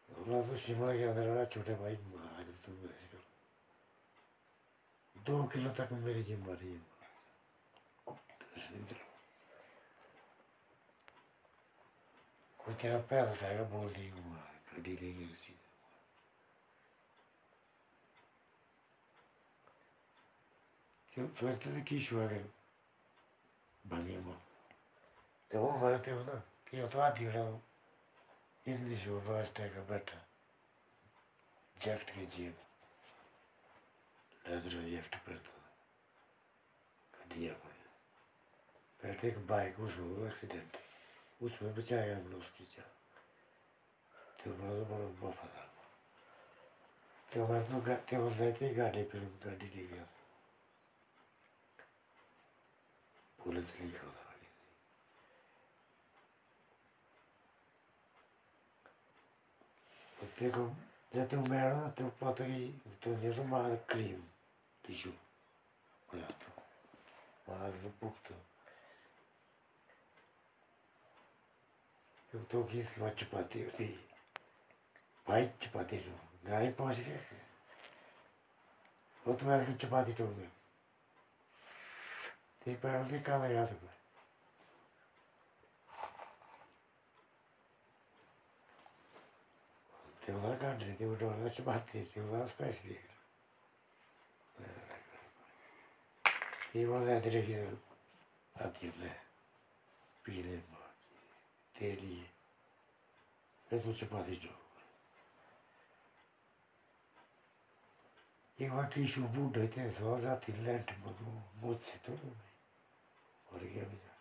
बोला 0.09 0.41
तो 0.49 0.57
शिमला 0.57 0.93
के 0.93 1.05
अंदर 1.05 1.27
रहा 1.27 1.45
छोटे 1.53 1.75
भाई 1.77 1.97
माँ 2.09 2.45
तू 2.65 2.73
कर 2.83 3.21
दो 5.17 5.43
किलो 5.53 5.71
तक 5.73 5.93
मेरी 6.05 6.23
ज़िम्मेदारी 6.25 6.73
है 6.73 6.81
कोई 12.61 12.75
तेरा 12.75 12.99
पैर 13.11 13.31
उठाएगा 13.33 13.63
बोल 13.71 13.89
दी 13.93 14.09
गाड़ी 14.09 14.97
ले 14.97 15.13
गई 15.13 15.33
उसी 15.33 15.55
सोचते 21.13 21.75
थे 21.77 21.81
कि 21.85 21.99
शुआ 22.01 22.27
गए 22.27 22.45
भागे 23.85 24.17
माँ 24.19 24.41
तो 25.51 25.61
वो 25.61 25.71
मरते 25.79 26.11
हो 26.11 26.23
ना 26.25 26.35
कि 26.67 26.79
अथवा 26.81 27.09
दिखा 27.19 27.43
इंग्लिश 28.65 29.07
और 29.09 29.21
रास्ते 29.29 29.69
का 29.69 29.83
बैठा 29.91 30.21
जैकेट 31.77 32.11
की 32.15 32.25
जेब 32.37 32.55
लेदर 34.45 34.77
जैकेट 34.89 35.15
पहनता 35.17 35.53
था 35.53 35.69
गड्डिया 37.19 37.53
पड़े 37.61 37.81
बैठे 39.01 39.29
एक 39.29 39.39
बाइक 39.47 39.81
उसमें 39.81 40.27
एक्सीडेंट 40.29 40.77
उसमें 41.43 41.75
बचाया 41.75 42.17
हमने 42.17 42.37
उसकी 42.37 42.65
जान 42.73 42.91
तो 44.39 44.51
बड़ा 44.51 44.75
तो 44.79 44.85
बड़ा 44.95 45.29
वफादार 45.29 45.71
तो 47.29 47.47
मैं 47.49 47.63
तो 47.69 47.81
गाड़ी 48.75 49.05
फिर 49.05 49.31
गाड़ी 49.45 49.67
ले 49.67 49.87
गया 49.87 50.07
पुलिस 53.45 53.71
लिखा 53.81 54.07
था 54.07 54.31
आगे 54.31 54.51
तो 60.19 60.27
देखो 60.39 60.67
जब 61.15 61.29
तुम 61.29 61.49
बैठो 61.49 61.77
ना 61.77 61.89
तो 61.91 62.09
पता 62.21 62.45
कि 62.45 62.67
तो 63.05 63.15
तो 63.33 63.45
मार 63.47 63.75
क्रीम 63.91 64.23
टिश्यू 64.85 65.13
बना 66.09 66.27
तो 66.39 66.63
मार 67.49 67.71
तो 67.83 67.91
पुख 68.01 68.23
तो 68.29 68.35
तो 72.33 72.39
तो 72.53 72.63
किसके 72.65 73.01
बाद 73.01 73.17
चपाती 73.19 73.63
होती 73.63 73.87
भाई 75.27 75.47
चपाती 75.63 75.99
तो 75.99 76.19
गाय 76.47 76.71
पहुँच 76.73 76.99
गए 76.99 77.21
वो 79.25 79.35
तो 79.35 79.47
मैं 79.47 79.77
चपाती 79.77 80.13
टूट 80.13 80.37
गए 80.37 80.62
ते 82.63 82.75
पैरों 82.83 83.05
से 83.05 83.19
कहाँ 83.21 83.49
लगा 83.49 83.65
सकता 83.65 83.93
ते 90.23 90.33
उधर 90.33 90.55
काट 90.57 90.83
रही 90.83 90.95
थी 90.95 91.05
वो 91.05 91.15
डोर 91.21 91.49
चपाती 91.51 92.05
थी 92.07 92.21
उधर 92.21 92.47
स्पेस 92.49 92.83
देख 92.87 93.11
ये 96.77 96.87
बोल 96.87 97.03
रहे 97.03 97.21
तेरे 97.21 97.43
की 97.43 97.55
आती 98.57 98.93
है 98.99 99.11
पीले 100.25 100.57
माँ 100.71 100.89
की 101.01 101.19
तेरी 101.75 102.15
मैं 103.69 103.81
तो 103.83 103.93
चपाती 103.93 104.37
टूट 104.37 104.63
एक 108.57 108.71
बार 108.73 108.87
टिशू 108.95 109.23
बूढ़े 109.35 109.67
थे 109.69 109.91
सो 109.91 110.19
जाती 110.21 110.53
लेंट 110.63 110.91
मधु 111.01 111.31
मुझसे 111.61 111.99
तो 112.07 112.13
नहीं 112.13 112.43
मर 113.47 113.63
गया 113.65 113.85
बेचारा 113.85 114.21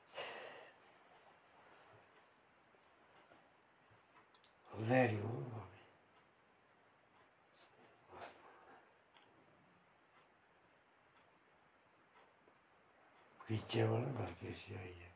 लहरी 4.81 5.15
हूँ 5.19 5.39
अभी 5.61 5.81
बगीचे 13.39 13.83
वाला 13.87 14.11
घर 14.23 14.31
कैसी 14.41 14.75
आई 14.75 14.93
है? 15.01 15.09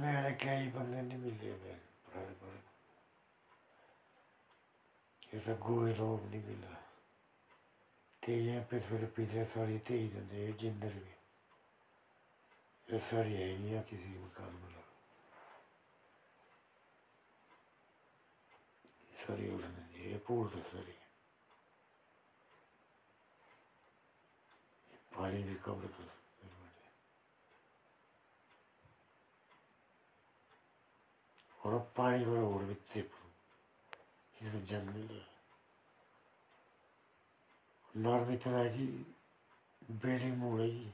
मेरे 0.00 0.30
कई 0.42 0.68
बंदे 0.76 1.02
नहीं 1.02 1.18
मिले 1.18 1.52
बड़े 1.54 2.60
ये 5.34 5.40
तो 5.46 5.54
गोए 5.66 5.94
लोग 5.94 6.24
नहीं 6.30 6.42
मिला। 6.44 6.85
पे 8.28 8.80
फिर 8.80 9.04
पीछे 9.06 9.44
सारी 9.44 9.78
ते 9.78 9.94
ही 9.94 10.52
जिंदर 10.52 10.88
भी 10.88 11.16
ये 12.92 12.98
सारी 12.98 13.34
है 13.34 13.58
नहीं 13.58 13.70
है 13.70 13.82
किसी 13.82 14.18
मकान 14.18 14.52
मिला 14.52 14.80
सारी 19.26 19.50
उसने 19.50 19.68
दी, 19.68 20.10
ये 20.10 20.18
सारी। 20.60 20.92
पानी 25.16 25.42
भी 25.42 25.54
कवर 25.54 25.86
कर। 25.86 26.10
और 31.66 31.94
पानी 31.96 32.24
को 32.24 32.54
और 32.54 32.64
भी 32.64 32.74
इसमें 34.42 34.66
जंगल 34.66 35.14
है। 35.14 35.35
नॉर्म 37.96 38.32
इतना 38.32 38.58
है 38.58 38.68
कि 38.68 38.86
बिल्डिंग 39.90 40.36
मुड़ेगी 40.36 40.90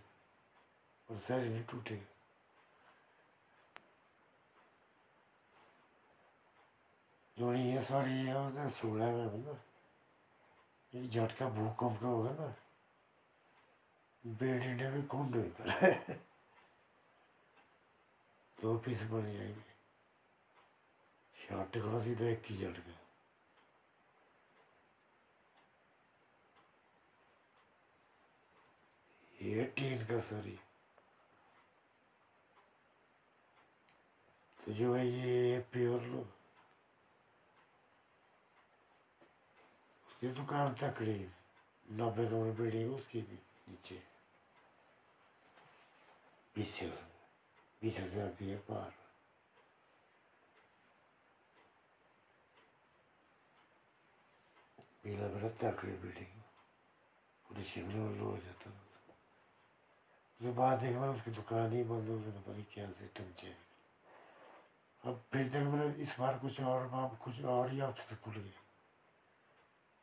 और 1.10 1.18
सारी 1.18 1.48
नहीं 1.48 1.64
टूटेगी 1.64 2.06
जो 7.38 7.52
नहीं 7.52 7.70
है 7.72 7.84
सारी 7.84 8.14
ये 8.14 8.32
होता 8.32 8.68
सोलह 8.70 9.06
में 9.06 9.38
ना। 9.38 9.58
एक 10.94 11.10
झटका 11.10 11.48
भूकंप 11.48 12.00
का 12.00 12.06
होगा 12.06 12.30
ना। 12.30 12.54
बिल्डिंग 14.26 14.80
ने 14.80 14.90
भी 14.90 15.02
कुंड 15.02 15.36
होगा 15.36 15.90
दो 18.62 18.78
पीस 18.78 19.02
बन 19.02 19.32
जाएँगे। 19.32 19.72
शॉट 21.48 21.72
करो 21.74 22.02
सीधा 22.02 22.24
एक 22.24 22.42
ही 22.46 22.56
झटका। 22.56 23.01
ये 29.42 29.64
टीन 29.76 30.04
का 30.06 30.18
सरी। 30.20 30.58
तो 34.60 34.72
जो 34.72 34.94
है 34.94 35.06
ये 35.06 35.58
प्योर 35.72 36.02
लो। 36.02 36.20
उसकी 40.08 40.28
दुकान 40.32 40.74
तकड़ी 40.80 41.18
नब्बे 41.86 42.26
कमरे 42.26 42.52
बिल्डिंग 42.52 42.94
उसकी 42.94 43.20
भी, 43.20 43.38
नीचे। 43.68 44.02
बीस 46.54 46.78
बीस 47.82 47.98
हज़ार 47.98 48.28
दिए 48.38 48.56
पार। 48.68 48.92
मेरा 55.06 55.28
बड़ा 55.28 55.48
तकड़ी 55.60 55.92
बिल्डिंग 55.98 56.40
पूरे 57.46 57.64
शिमले 57.64 57.98
में 57.98 58.18
लो 58.18 58.30
हो 58.30 58.36
जाता। 58.36 58.70
उसके 60.42 60.52
बाद 60.58 60.82
एक 60.84 60.98
बार 60.98 61.08
उसकी 61.08 61.30
दुकान 61.30 61.72
ही 61.72 61.82
बंद 61.86 62.08
हो 62.08 62.18
गई 62.18 62.30
पता 62.34 62.52
नहीं 62.52 62.64
क्या 62.74 62.86
सिस्टम 62.90 63.24
चेंज 63.40 63.54
अब 65.04 65.22
फिर 65.32 65.48
देख 65.48 65.62
मेरा 65.62 65.84
इस 66.02 66.14
बार 66.18 66.38
कुछ 66.38 66.60
और 66.60 66.86
वहाँ 66.86 67.18
कुछ 67.24 67.44
और 67.44 67.70
ही 67.70 67.80
ऑफ़िस 67.80 68.18
खुल 68.18 68.34
गए। 68.34 68.52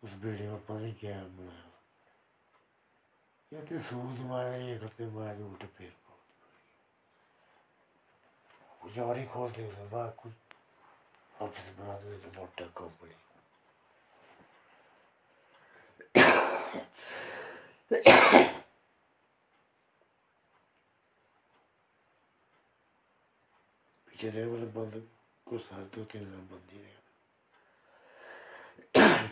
उस 0.04 0.13
बिल्डिंग 0.23 0.49
में 0.49 0.62
पता 0.65 0.80
नहीं 0.80 0.93
क्या 0.93 1.17
बनाया। 1.23 1.71
ये 3.52 3.62
तो 3.67 3.80
सूद 3.89 4.19
मारे, 4.30 4.65
ये 4.67 4.78
करते 4.80 5.08
मारे, 5.12 5.43
उल्टे 5.43 5.67
पेड़ 5.78 5.91
बहुत 6.08 6.23
कुछ 8.82 8.99
और 8.99 9.17
ही 9.17 9.25
खोलते 9.25 9.67
उसे 9.67 9.88
बाद 9.89 10.13
कुछ 10.23 10.34
ऑफ़िस 11.41 11.67
बना 11.80 11.99
दो 11.99 12.17
तो 12.17 12.30
मोटा 12.39 12.65
कंपनी 12.80 13.15
पीछे 17.91 18.48
देख 24.19 24.36
वाले 24.36 24.65
बंद, 24.75 24.95
कुछ 25.47 25.62
साल 25.62 25.84
दो 25.95 26.03
तीन 26.03 26.23
साल 26.32 26.41
बंद 26.51 26.71
ही 26.71 26.79
रहेगा 26.79 27.08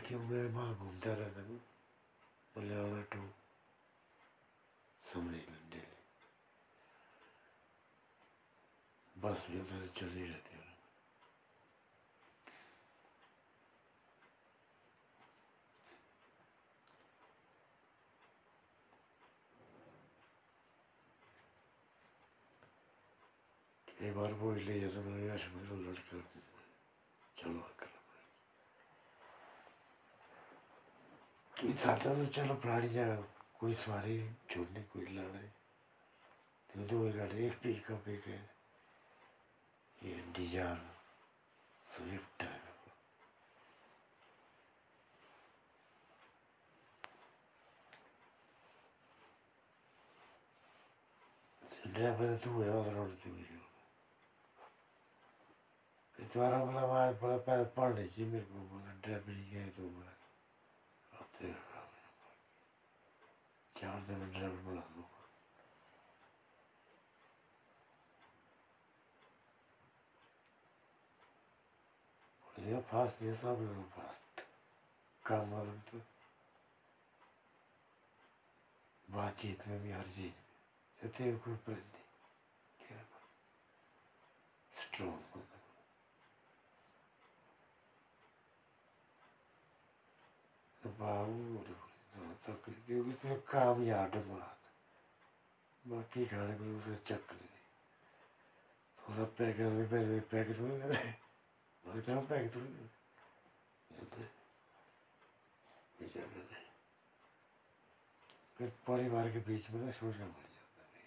क्यों 0.08 0.20
मैं 0.20 0.44
वहाँ 0.54 0.76
घूमता 0.76 1.14
रहता 1.14 1.42
हूँ? 1.42 1.60
मलयाला 2.56 3.02
टू 3.12 3.22
समरी 5.04 5.42
डेली 5.72 5.96
बस 9.16 9.38
भी 9.52 9.58
उधर 9.60 9.82
चल 9.98 10.10
ही 10.10 10.26
रहती 10.28 10.54
है। 10.56 10.57
कई 23.98 24.12
बार 24.12 24.34
वो 24.40 24.52
ले 24.56 24.74
मेरा 24.74 25.36
लड़का 25.78 26.22
चलो 27.38 27.62
साथा 31.78 32.14
तो 32.14 32.26
चलो 32.28 32.54
पुरानी 32.56 32.90
जगह 32.90 33.24
कोई 33.60 33.74
सवारी 33.76 34.18
छोड़ने 34.50 34.82
कोई 34.94 35.06
लाने 35.16 35.42
तो 36.70 36.84
दो 36.86 37.06
एक 37.08 37.16
गाड़ी 37.16 37.46
एक 37.46 37.58
पिकअप 37.64 38.08
एक 38.10 38.28
है 38.28 38.40
ये 39.98 40.22
डिज़ायर 40.36 40.78
स्विफ्ट 41.86 42.44
है 42.44 42.66
ड्राइवर 51.88 52.38
तू 52.44 52.62
है 52.62 52.70
और 52.72 52.94
रोड 52.94 53.16
से 53.16 53.30
हुई 53.30 53.57
तुम्हारा 56.38 56.58
बोला 56.62 56.82
मैं 56.88 57.14
बोला 57.20 57.38
पहले 57.40 57.64
मेरे 58.26 58.44
को 58.46 58.60
बोला 58.70 58.92
ड्राइवरी 59.04 59.44
है 59.52 59.70
तो 59.70 59.84
बोला 59.84 60.12
चार 63.76 64.02
दिन 64.02 64.20
में 64.20 64.66
बुला 64.66 64.82
फास्ट 72.84 73.24
ये 73.24 73.34
सब 73.36 73.58
करो 73.64 73.90
फास्ट 73.96 74.46
काम 75.24 75.54
भी 75.56 75.82
तो 75.90 76.02
बातचीत 79.08 79.68
में 79.68 79.82
भी 79.82 79.92
हर 79.92 80.08
चीज़ 80.16 81.10
में 81.18 81.38
कोई 81.38 81.54
मतलब 85.28 85.57
बाबू 91.00 91.64
सक्रिय 92.46 93.00
उसने 93.02 93.36
काम 93.52 93.84
याद 93.84 94.16
बात 94.28 94.58
बाकी 95.84 96.26
खाने 96.26 96.54
को 96.60 96.78
उसे 96.78 96.96
चक 97.08 97.32
ले 97.34 97.48
थोड़ा 99.00 99.26
पैकेट 99.38 99.68
में 99.72 99.88
पहले 99.90 100.20
पैकेट 100.32 100.60
में 100.60 100.80
करे 100.82 101.14
मैं 101.86 101.98
इतना 102.00 102.22
पैकेट 102.32 102.56
में 102.56 102.90
फिर 108.58 108.72
परिवार 108.88 109.30
के 109.32 109.40
बीच 109.48 109.70
में 109.72 109.82
ना 109.82 109.92
सोचना 109.92 110.26
पड़ 110.26 110.48
जाता 110.52 110.84
है 110.84 111.06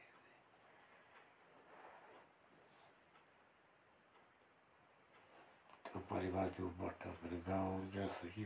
तो 5.84 6.00
परिवार 6.10 6.48
जो 6.58 6.68
बांटा 6.80 7.12
फिर 7.22 7.32
गाँव 7.48 7.90
जैसे 7.94 8.28
कि 8.28 8.44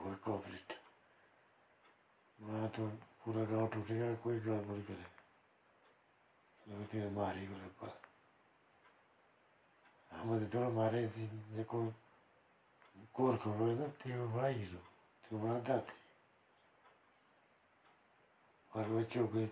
वो 0.00 0.14
कॉपरेट 0.24 0.78
वहाँ 2.38 2.68
तो 2.76 2.86
पूरा 3.24 3.44
गाँव 3.44 3.66
टूटेगा, 3.68 4.14
कोई 4.24 4.38
गड़बड़ 4.40 4.80
करे। 4.80 5.06
तो 6.66 7.10
मारे 7.10 7.46
को 7.46 7.54
पास 7.80 7.94
हम 10.10 10.48
थोड़ा 10.54 10.68
मारे 10.70 11.06
देखो, 11.56 11.80
कोर 13.14 13.36
खबर 13.36 13.74
तो 13.76 13.86
ते 14.00 14.26
बड़ा 14.26 14.48
ही 14.48 14.64
लो 14.64 14.80
ते 15.24 15.36
बड़ा 15.36 15.58
दाते 15.68 15.98
और 18.72 18.84
वो 18.88 19.02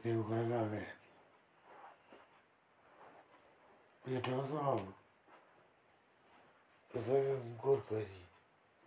पे 0.02 0.16
उकड़ 0.16 0.52
आ 0.52 0.64
गए। 0.72 0.92
बैठे 4.04 4.32
हो 4.32 4.42
तो 6.90 7.00
है 7.00 7.56
गोर 7.58 7.80
कैसी 7.90 8.22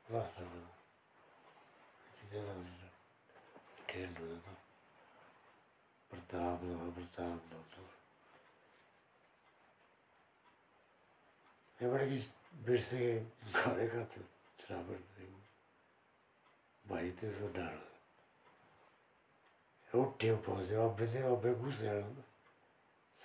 रास्ता 0.07 0.43
जगह 2.31 3.87
खेल 3.89 4.09
रहे 4.09 4.35
तो 4.35 4.51
प्रताप 6.11 6.63
लो 6.63 6.91
प्रताप 6.91 7.53
लो 7.53 7.59
तो 7.73 7.81
ये 11.79 11.91
बड़े 11.91 12.05
कि 12.09 12.17
बिरसे 12.65 12.99
घरे 13.55 13.87
का 13.87 14.03
थे 14.03 14.21
शराबत 14.61 15.07
देखो 15.17 15.39
भाई 16.89 17.11
थे 17.11 17.31
तो 17.39 17.47
डर 17.53 17.75
रोटे 19.93 20.35
पहुँचे 20.35 20.75
अबे 20.75 21.07
थे 21.13 21.21
अबे 21.31 21.53
घुस 21.55 21.77
जाना 21.77 22.23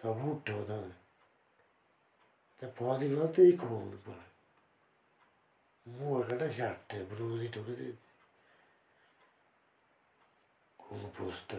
सब 0.02 0.24
उठे 0.30 0.52
होता 0.52 0.72
है 0.72 0.90
ते 2.60 2.66
पहुँच 2.66 3.00
गया 3.00 3.26
तो 3.26 3.42
एक 3.42 3.60
होने 3.60 3.96
पर 4.06 4.24
मुँह 5.86 6.28
कटा 6.28 6.48
शर्ट 6.52 6.92
है, 6.92 7.04
ब्रूज 7.08 7.40
ही 7.40 7.92
Hubustu. 10.88 11.56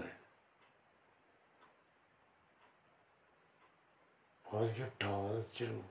vazgeçtim. 4.52 5.84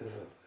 Evet. 0.00 0.45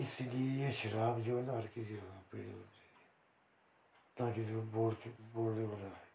इसलिए 0.00 0.64
ये 0.64 0.72
शराब 0.72 1.20
जो 1.22 1.36
है 1.38 1.42
ना, 1.46 1.52
हर 1.52 1.66
किसी 1.74 1.94
को 1.96 2.06
पीनी 2.32 2.50
होनी 2.50 2.64
चाहिए 2.76 2.88
ना 4.16 4.32
किसी 4.34 4.52
को 4.54 4.62
बोल 4.76 4.94
के, 5.02 5.10
बोलने 5.34 5.66
को 5.68 5.76
रहा 5.76 5.88
है। 5.88 6.08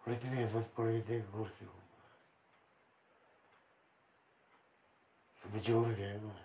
और 0.00 0.12
इतनी 0.14 0.36
हिम्मत 0.36 0.72
पड़ी 0.76 1.00
देख 1.08 1.22
गोर 1.30 1.48
के 1.58 1.64
हो 1.64 1.72
बुज़ुर्ग 5.42 5.88
गए 5.96 6.16
मैं 6.20 6.36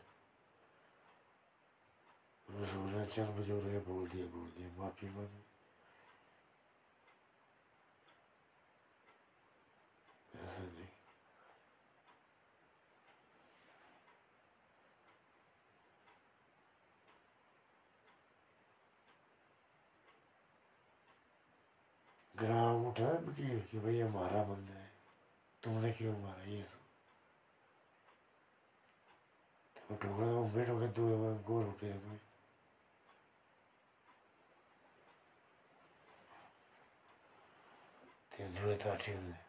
बुज़ुर्ग 2.47 3.07
चल 3.13 3.27
बुज़ुर्ग 3.37 3.83
बोल 3.87 4.07
दिया 4.09 4.25
बोल 4.35 4.49
दिया, 4.57 4.67
माफ़ी 4.77 5.09
मांगी 5.09 5.43
ऐसा 10.33 10.61
नहीं 10.61 10.91
ग्राम 22.43 22.85
उठा 22.87 23.09
वकील 23.25 23.59
कि 23.61 23.79
भाई 23.79 23.99
हमारा 23.99 24.43
बंदा 24.43 24.73
है 24.75 24.91
तुमने 25.63 25.91
क्यों 25.91 26.17
मारा 26.17 26.43
ये 26.45 26.61
तो 29.75 29.95
ठोकरा 29.95 30.27
तो 30.27 30.39
उम्मीद 30.39 30.69
हो 30.69 30.77
गया 30.79 30.89
दो 30.91 31.05
गोल 31.47 31.63
रुपये 31.63 31.93
तुम्हें 31.93 32.19
ते 38.31 38.47
दुए 38.51 38.75
तो 38.77 38.95
ठीक 38.97 39.15
है 39.15 39.41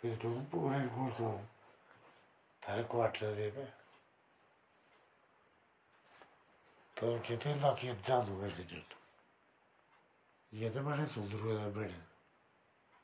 फिर 0.00 0.16
तुम 0.16 0.40
पूरे 0.46 0.80
गोल 0.88 1.10
को 1.12 1.32
थारे 2.62 2.82
क्वार्टर 2.86 3.34
दे 3.34 3.50
पे 3.50 3.66
तो 6.98 7.06
कहते 7.18 7.48
हैं 7.48 7.74
कि 7.74 7.94
जादू 8.02 8.34
एक्सीडेंट 8.44 8.90
ये 10.52 10.70
तो 10.70 10.80
बड़े 10.82 11.06
सुंदर 11.06 11.38
हुआ 11.38 11.66
बड़े 11.70 11.98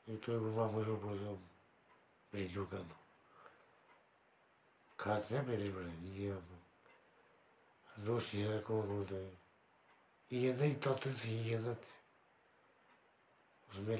ये 0.07 0.15
तो 0.19 0.31
मामू 0.51 0.83
को 0.83 0.95
बोल 0.99 1.17
दो 1.19 1.33
भेजो 2.33 2.63
का 2.67 2.77
दो 2.77 2.97
खास 4.99 5.31
है 5.31 5.45
मेरे 5.47 5.69
बड़े 5.71 5.93
ये 6.19 6.31
रोशी 7.89 8.41
है 8.41 8.59
कौन 8.67 8.87
बोलते 8.87 9.15
हैं 9.15 9.37
ये 10.31 10.53
नहीं 10.53 10.75
तो 10.83 10.93
तुम 10.99 11.13
सी 11.15 11.31
ये 11.49 11.59
ना 11.59 11.73
थे 11.73 11.95
उसमें 13.69 13.95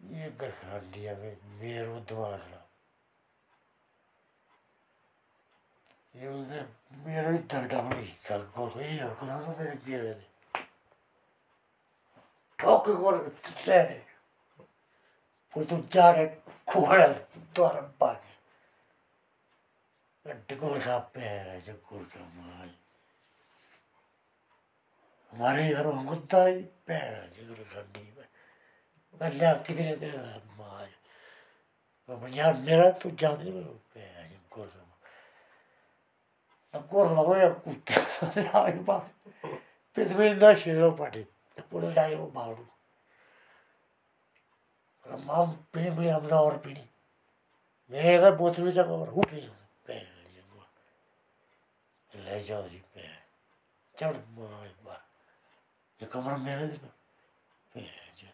ये 0.00 0.30
गरखांडिया 0.40 1.12
में 1.14 1.36
मेरे 1.60 1.86
वो 1.88 2.00
दिमाग 2.00 2.38
खराब 2.40 2.64
ये 6.14 6.28
उसने 6.28 6.60
मेरा 7.06 7.30
भी 7.30 7.38
दग 7.38 7.64
डाली 7.70 8.06
सबको 8.22 8.70
ये 8.80 9.02
हो 9.02 9.10
करा 9.14 9.40
तो 9.40 9.56
मेरे 9.58 9.76
कीड़े 9.76 10.14
थे 10.14 10.62
ठोक 12.58 12.88
कर 12.88 13.28
से 13.56 13.82
वो 15.56 15.64
तो 15.64 15.76
जा 15.92 16.10
रहे 16.10 16.26
खोड़ा 16.68 17.06
द्वारा 17.06 17.80
बाजे 18.00 18.34
टिकोर 20.32 20.78
का 20.78 20.98
पे 20.98 21.60
जो 21.60 21.74
कुर 21.74 22.02
का 22.02 22.20
माल। 22.20 22.70
हमारे 25.32 25.74
घर 25.74 25.86
में 25.86 26.06
कुत्ता 26.06 26.44
ही 26.44 26.60
पे 26.60 27.26
जो 27.26 27.54
खड्डी 27.54 28.14
में। 28.18 28.28
मैं 29.22 29.30
ले 29.30 29.64
किधर 29.64 29.98
तेरे 29.98 30.18
माल। 30.56 30.88
अब 32.08 32.30
यार, 32.32 32.54
मेरा 32.54 32.90
तो 32.90 33.10
जान 33.10 33.38
नहीं 33.38 33.52
मेरे 33.52 33.64
पे 33.64 34.28
जो 34.28 34.38
कुर 34.50 34.66
का 34.66 34.82
ना 36.74 36.80
कुर 36.80 37.06
लगा 37.06 37.42
या 37.42 37.50
कुत्ता? 37.50 38.60
आई 38.64 38.72
बात। 38.72 39.14
पे 39.94 40.04
तो 40.04 40.14
मेरे 40.14 40.34
ना 40.34 40.54
शेरो 40.54 40.90
पाटे 40.90 41.22
तो 41.56 41.62
पूरे 41.70 41.94
लाए 41.94 42.14
वो 42.14 42.26
बाड़ू 42.26 42.66
माम 45.24 45.52
पीनी 45.52 45.90
पीनी 45.90 46.08
हमने 46.08 46.32
और 46.32 46.58
पीनी। 46.58 46.90
मेरा 47.90 48.30
बोतल 48.30 48.70
जगह 48.70 48.90
और 48.90 49.08
उठ 49.08 49.26
रही 49.32 49.48
पे 52.16 52.24
ले 52.24 52.42
जाओ 52.44 52.68
जी 52.68 52.78
पे 52.94 53.02
चढ़ 53.94 54.16
मार 54.36 54.68
बार 54.84 55.00
ये 56.00 56.06
कमरा 56.12 56.36
मेरा 56.36 56.66
जी 56.72 56.78
भेज 57.76 58.24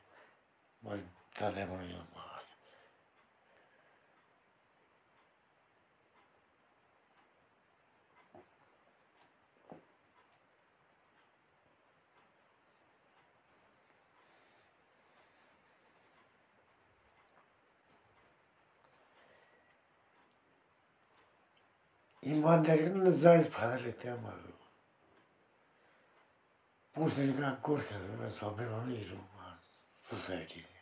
बड़ी 0.83 1.03
दादा 1.41 1.65
बनी 1.67 1.95
माँ 2.15 2.32
ईमानदारी 22.23 22.85
का 22.85 23.01
नजायज 23.03 23.49
फ़ायदा 23.51 23.77
लेते 23.85 24.09
हैं 24.09 24.17
हमारे 24.17 24.43
लोग 24.43 24.61
पूछने 26.95 27.33
का 27.33 27.51
गोरखे 27.67 27.99
मैं 28.19 28.31
स्वाभिमानी 28.31 28.97
हूँ 29.11 29.25
सोसाइटी 30.05 30.61
में 30.61 30.81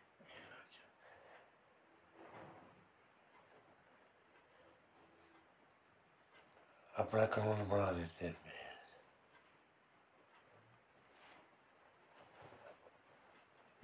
अपना 6.95 7.25
कानून 7.33 7.69
बना 7.69 7.91
देते 7.93 8.27
हैं 8.27 8.35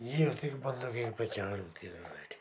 ये 0.01 0.25
होती 0.25 0.47
है 0.47 0.53
कि 0.53 0.59
बंदों 0.61 0.93
की 0.93 1.05
पहचान 1.19 1.61
होती 1.61 1.87
है 1.87 1.93
सोसाइटी 1.95 2.36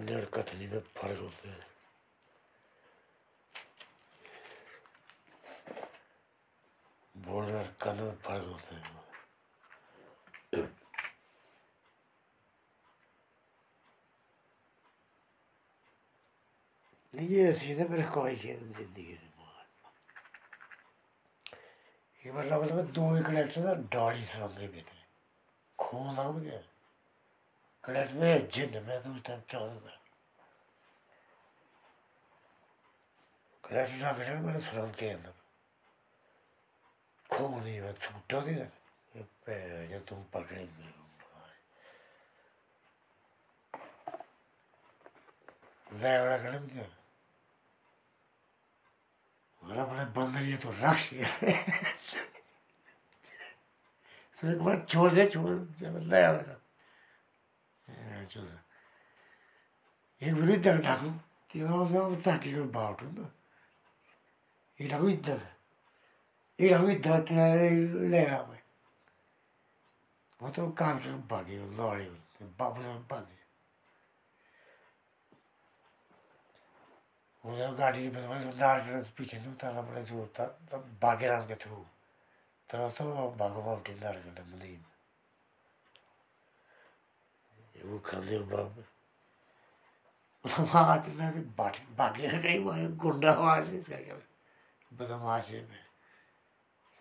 कन्या 0.00 0.16
और 0.16 0.24
कथनी 0.34 0.66
में 0.66 0.80
फ़र्क 0.96 1.18
होता 1.20 1.48
है 1.48 1.58
बोलने 7.14 7.54
और 7.54 7.66
करने 7.82 8.02
में 8.02 8.14
फ़र्क 8.18 8.46
होता 8.46 8.76
है 8.76 8.98
नहीं 17.14 17.28
ये 17.28 17.52
सीधे 17.54 17.84
मेरे 17.84 18.02
कोई 18.14 18.34
है 18.36 18.56
ज़िंदगी 18.56 19.18
एक 22.24 22.32
बार 22.34 22.46
लगा 22.46 22.66
था 22.68 22.82
दो 22.94 23.14
ही 23.14 23.22
कनेक्शन 23.22 23.62
ना 23.62 23.74
डाली 23.92 24.24
सुरंगे 24.26 24.66
भीतर 24.68 25.06
खून 25.78 26.16
आ 26.16 26.30
गया 26.30 26.69
कनेक्ट 27.84 28.12
में 28.12 28.48
जिन 28.48 28.82
मैं 28.82 29.02
तो 29.02 29.14
उस 29.14 29.24
टाइम 29.24 29.40
चौदह 29.40 29.98
कनेक्ट 33.64 34.02
ना 34.02 34.12
कनेक्ट 34.12 34.42
मैंने 34.42 34.60
सुरंग 34.60 34.94
के 34.94 35.10
अंदर? 35.10 35.32
ही 37.64 37.80
मैं 37.80 37.92
छूटा 37.92 38.40
दिया 38.40 38.64
जब 39.86 40.04
तुम 40.04 40.24
पकड़े 40.24 40.56
मेरे 40.56 41.00
Vävla 45.92 46.36
glömde. 46.38 46.86
Ora 49.62 49.84
bole 49.86 50.06
बंदर 50.16 50.42
ये 50.42 50.56
तो 50.56 50.70
रक्ष 50.70 51.10
Så 54.36 54.46
एक 54.54 54.62
बार 54.62 54.86
छोड़ 54.88 55.12
दे 55.12 55.24
का 55.24 55.30
छोड़ 55.30 55.48
एक 60.22 60.36
इधर 60.50 60.78
ढाकू 60.82 61.10
कि 61.50 61.62
वो 61.62 61.86
जो 61.88 62.14
साथी 62.22 62.54
को 62.54 62.64
बाउट 62.64 63.02
ना। 63.02 63.30
ये 64.80 64.88
ढाकू 64.88 65.08
इधर। 65.08 65.40
ये 66.60 66.68
ढाकू 66.70 66.88
इधर 66.88 67.18
ले 68.10 68.24
रहा 68.24 68.42
मैं। 68.42 68.62
तो 70.52 70.70
कार 70.70 70.96
के 70.96 71.10
भागी 71.28 71.56
लौड़ी 71.76 72.04
बाबू 72.58 72.80
भागी 73.10 73.38
उधर 77.44 77.74
गाड़ी 77.74 78.08
में 78.10 78.54
नार 78.56 78.80
पीछे 79.16 79.36
नहीं 79.38 79.48
उतारना 79.48 79.82
पड़े 79.82 80.02
जो 80.04 80.14
होता 80.14 80.46
तब 80.46 80.98
बागेरान 81.02 81.46
के 81.48 81.54
थ्रू। 81.54 81.86
तरह 82.70 82.88
तो 82.90 83.04
बागो 83.30 83.62
माउंटेन 83.62 83.98
नार 83.98 84.16
वो 87.84 87.98
बाब 88.50 88.84
वहाँ 90.44 90.96
बाट 91.58 91.78
बागे 91.98 92.28
कहीं 92.42 92.58
वहाँ 92.64 92.86
गुंडा 92.96 93.32
है 93.68 93.78
इसका 93.78 93.96
क्या? 93.96 94.14
बदमाश 94.92 95.48
है 95.48 95.62
मैं। 95.62 95.84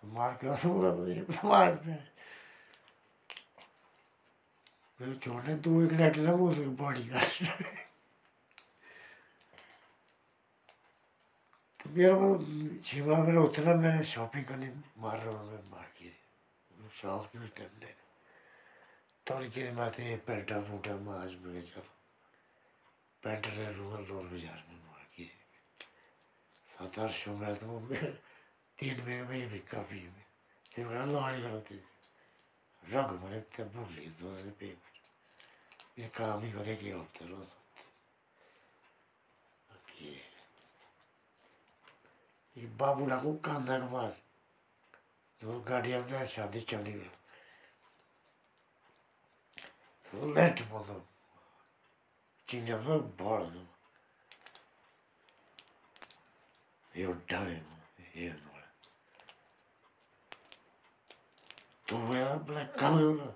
मार 0.04 0.38
के 0.44 0.50
बदमाश 0.50 1.80
है 1.86 1.98
मेरे 5.02 5.56
दो 5.56 5.82
एक 5.82 6.18
ना 6.18 6.32
वो 6.32 6.48
बॉडी 6.82 7.08
का 7.08 7.20
तो 11.80 11.89
मेरा 11.89 12.15
मतलब 12.15 12.82
शिमला 12.84 13.18
में 13.18 13.38
उतना 13.38 13.74
मैंने 13.76 14.04
शॉपिंग 14.04 14.46
करने 14.46 14.72
मार 15.00 15.18
रहा 15.18 15.38
हूँ, 15.38 15.52
मैं 15.52 15.63
मार 15.72 15.88
के। 16.00 16.10
उस 16.88 17.54
टाइम 17.58 17.70
ने 19.30 19.48
तो 19.48 19.74
माते 19.76 20.15
पेंटा 20.26 20.60
फूटा 20.65 20.94
में 20.98 21.13
आज 21.13 21.34
मैं 21.46 21.62
चलो 21.62 21.82
पेंट 23.24 23.48
रहे 23.48 23.72
रूरल 23.74 24.06
रोड 24.06 24.24
बाज़ार 24.26 24.63
में 24.70 24.80
मार 24.80 25.04
के 25.13 25.26
सात 26.70 26.98
आठ 27.00 27.12
सौ 27.12 27.34
में 27.38 27.54
तो 27.56 27.80
मैं 27.80 28.12
तीन 28.78 29.02
महीने 29.02 29.24
में 29.24 29.50
भी 29.50 29.60
काफ़ी 29.70 30.02
में 30.02 30.26
जब 30.72 30.89
मैं 30.89 31.06
लौड़ी 31.13 31.42
करती 31.42 31.76
रग 32.84 33.12
मैंने 33.22 33.39
तब 33.54 33.72
भूल 33.76 33.94
ली 33.96 34.10
पेमेंट 34.58 36.00
ये 36.00 36.10
काम 36.18 36.44
ही 36.44 36.52
करे 36.52 36.76
कि 36.76 36.92
हफ़्ते 36.92 37.30
रोज 37.30 37.48
ये 42.56 42.68
बाबू 42.80 43.06
को 43.06 43.34
कांदा 43.46 43.80
के 43.80 43.94
पास 43.94 44.22
जो 45.42 45.60
गाड़ी 45.70 45.94
आता 45.94 46.26
शादी 46.28 46.62
चली 46.70 47.00
तो 47.00 47.19
में 50.13 50.56
बड़ 53.19 53.43
ये 56.93 57.13
डाले 57.32 57.62
ये 58.15 58.30
नोड़ा 58.30 58.67
तो 61.89 61.98
मेरा 61.98 62.34
ब्लैक 62.48 62.76
काम 62.80 62.93
होगा 62.93 63.34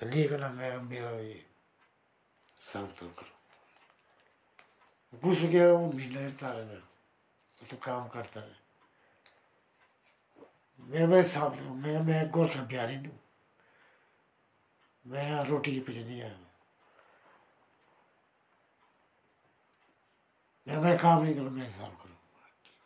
नहीं 0.00 0.28
करना 0.28 0.48
मैं 0.48 0.82
मेरा 0.82 1.10
ये 1.10 1.46
सब 2.60 2.94
तो 2.98 3.08
करो 3.08 5.18
घुस 5.18 5.38
गया 5.38 5.72
वो 5.72 5.92
महीने 5.92 6.28
तो 7.60 7.76
काम 7.76 8.08
करता 8.08 8.40
रहे 8.40 8.65
मैं 10.80 11.06
मेरे 11.06 11.28
साथ 11.28 11.62
मैं 11.62 12.00
मैं 12.00 12.30
गोरखा 12.30 12.62
बिहारी 12.62 12.96
नहीं 12.96 13.10
मैं 15.06 15.44
रोटी 15.44 15.74
के 15.74 15.80
पीछे 15.80 16.04
नहीं 16.04 16.22
आया। 16.22 16.38
मैं 20.68 20.76
मैं 20.76 20.98
काम 20.98 21.22
नहीं 21.22 21.34
करूँ, 21.34 21.50
मैं 21.50 21.66
हिसाब 21.66 21.92
करूँ। 21.92 22.16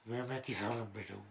मैं 0.07 0.28
मैं 0.28 0.43
किसान 0.43 0.74
का 0.74 0.84
बेटा 0.84 1.14
हूँ। 1.14 1.26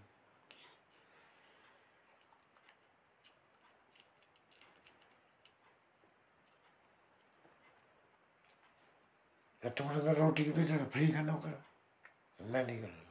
या 9.65 9.71
तुम 9.71 9.89
अगर 9.89 10.17
रोटी 10.17 10.45
के 10.45 10.51
पीछे 10.51 10.77
फ्री 10.77 11.07
का 11.07 11.21
नौकर 11.21 11.63
मैं 12.41 12.65
नहीं 12.65 12.81
कर। 12.81 13.08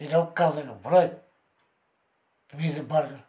तेरा 0.00 0.24
का 0.36 0.50
देगा 0.50 0.72
बड़ा 0.84 1.06
तुम्हें 2.52 2.72
से 2.72 2.80
बाहर 2.82 3.06
कर 3.06 3.22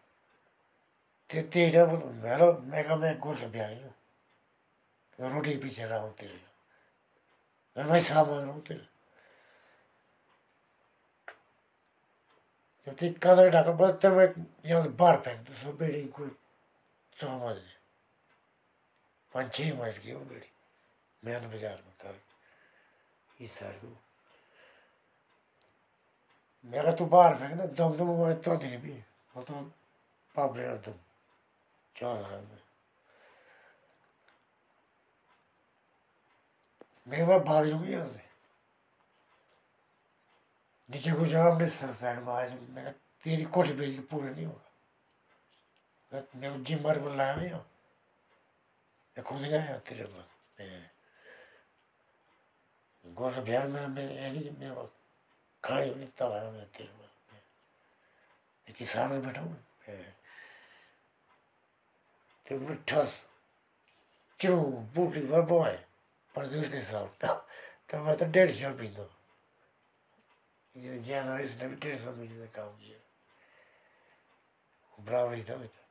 ते 1.30 1.42
तेरा 1.50 1.86
बोल 1.86 2.02
मेरा 2.24 2.52
मैं 2.64 2.84
कहा 2.84 2.96
मैं 2.96 3.18
गोल 3.20 3.36
हूँ 3.76 3.94
तो 5.20 5.30
रोटी 5.30 5.56
हूँ 5.98 6.14
तेरे 6.14 6.40
मैं 7.78 8.02
मांग 8.24 8.46
हूँ 8.46 8.62
तेरे 8.62 8.88
जब 12.88 12.96
तेज 12.96 13.18
कादर 13.18 13.50
ढाकर 13.50 13.72
बस 13.76 14.00
तब 14.02 14.14
मैं 14.14 14.28
यहाँ 14.66 14.84
से 14.84 14.90
बाहर 14.92 15.18
फेंक 15.18 15.40
दो 15.40 15.54
सब 15.62 15.78
कोई 16.12 16.30
समझ 17.14 17.56
पाँच 19.34 19.54
छः 19.54 19.78
माइल 19.78 19.98
की 19.98 20.14
वो 20.14 20.20
बेड़ी 20.24 20.50
मैन 21.24 21.48
बाज़ार 21.48 21.78
में 21.78 21.94
कर 22.02 22.20
इस 23.40 23.52
साइड 23.52 23.80
को 23.80 23.88
मेरा 26.66 26.92
तो 26.92 27.06
बाहर 27.06 27.36
फेंक 27.40 27.54
ना 27.54 27.66
दम 27.78 27.92
दम 27.98 28.34
तो 28.44 28.56
दिन 28.58 28.80
भी 28.82 28.94
वो 29.36 29.42
तो 29.44 29.54
पापड़े 30.36 30.68
दम 30.86 30.94
चौदह 31.96 32.30
में? 32.30 32.62
मैं 37.08 37.26
मैं 37.28 37.40
भाग 37.46 37.68
जाऊँगी 37.68 37.92
यहाँ 37.92 38.08
से। 38.08 38.24
नीचे 40.90 41.12
को 41.12 41.26
जगह 41.26 41.52
अपने 41.54 41.70
साइड 41.70 42.20
में 42.20 42.34
आज 42.34 42.52
मैं 42.52 42.84
कहा, 42.84 42.92
तेरी 43.24 43.46
कोठी 43.46 43.74
के 43.74 44.00
पूरा 44.02 44.30
नहीं 44.30 44.46
होगा। 44.46 46.22
मेरे 46.36 46.58
जिम 46.64 46.84
मार 46.84 47.00
को 47.02 47.14
लाया 47.16 47.42
यहाँ। 47.44 47.60
मैं 49.18 49.24
खुद 49.26 49.42
नहीं 49.42 49.54
आया 49.54 49.78
तेरे 49.88 50.06
पास। 50.06 50.26
गोल 53.06 53.34
बिहार 53.42 53.68
में 53.68 53.88
मैं 53.88 54.04
ये 54.34 54.52
मेरे 54.52 54.76
पास 54.76 54.90
मैं 55.66 56.66
किसान 58.74 59.12
में 59.12 59.22
बैठा 59.22 59.42
हूँ। 59.42 59.58
मैं 59.88 60.14
तो 62.46 62.60
मिठा 62.60 63.04
चिरू 64.40 64.62
बूटी, 64.96 65.22
में 65.22 65.46
बॉय 65.48 65.72
प्रदेश 66.36 66.68
के 66.70 66.82
साथ। 66.82 67.08
तब 67.22 67.48
तब 67.90 68.02
मैं 68.06 68.16
तो 68.18 68.26
डेढ़ 68.32 68.52
सौ 68.52 68.70
ये 70.76 71.00
ज़्यादा 71.00 71.38
इसने 71.40 71.68
भी 71.68 71.76
डेढ़ 71.76 72.00
सौ 72.00 72.12
का 72.12 72.46
काम 72.56 72.78
किया। 72.78 72.98
बराबर 74.94 75.44
था 75.50 75.56
बेटा। 75.56 75.82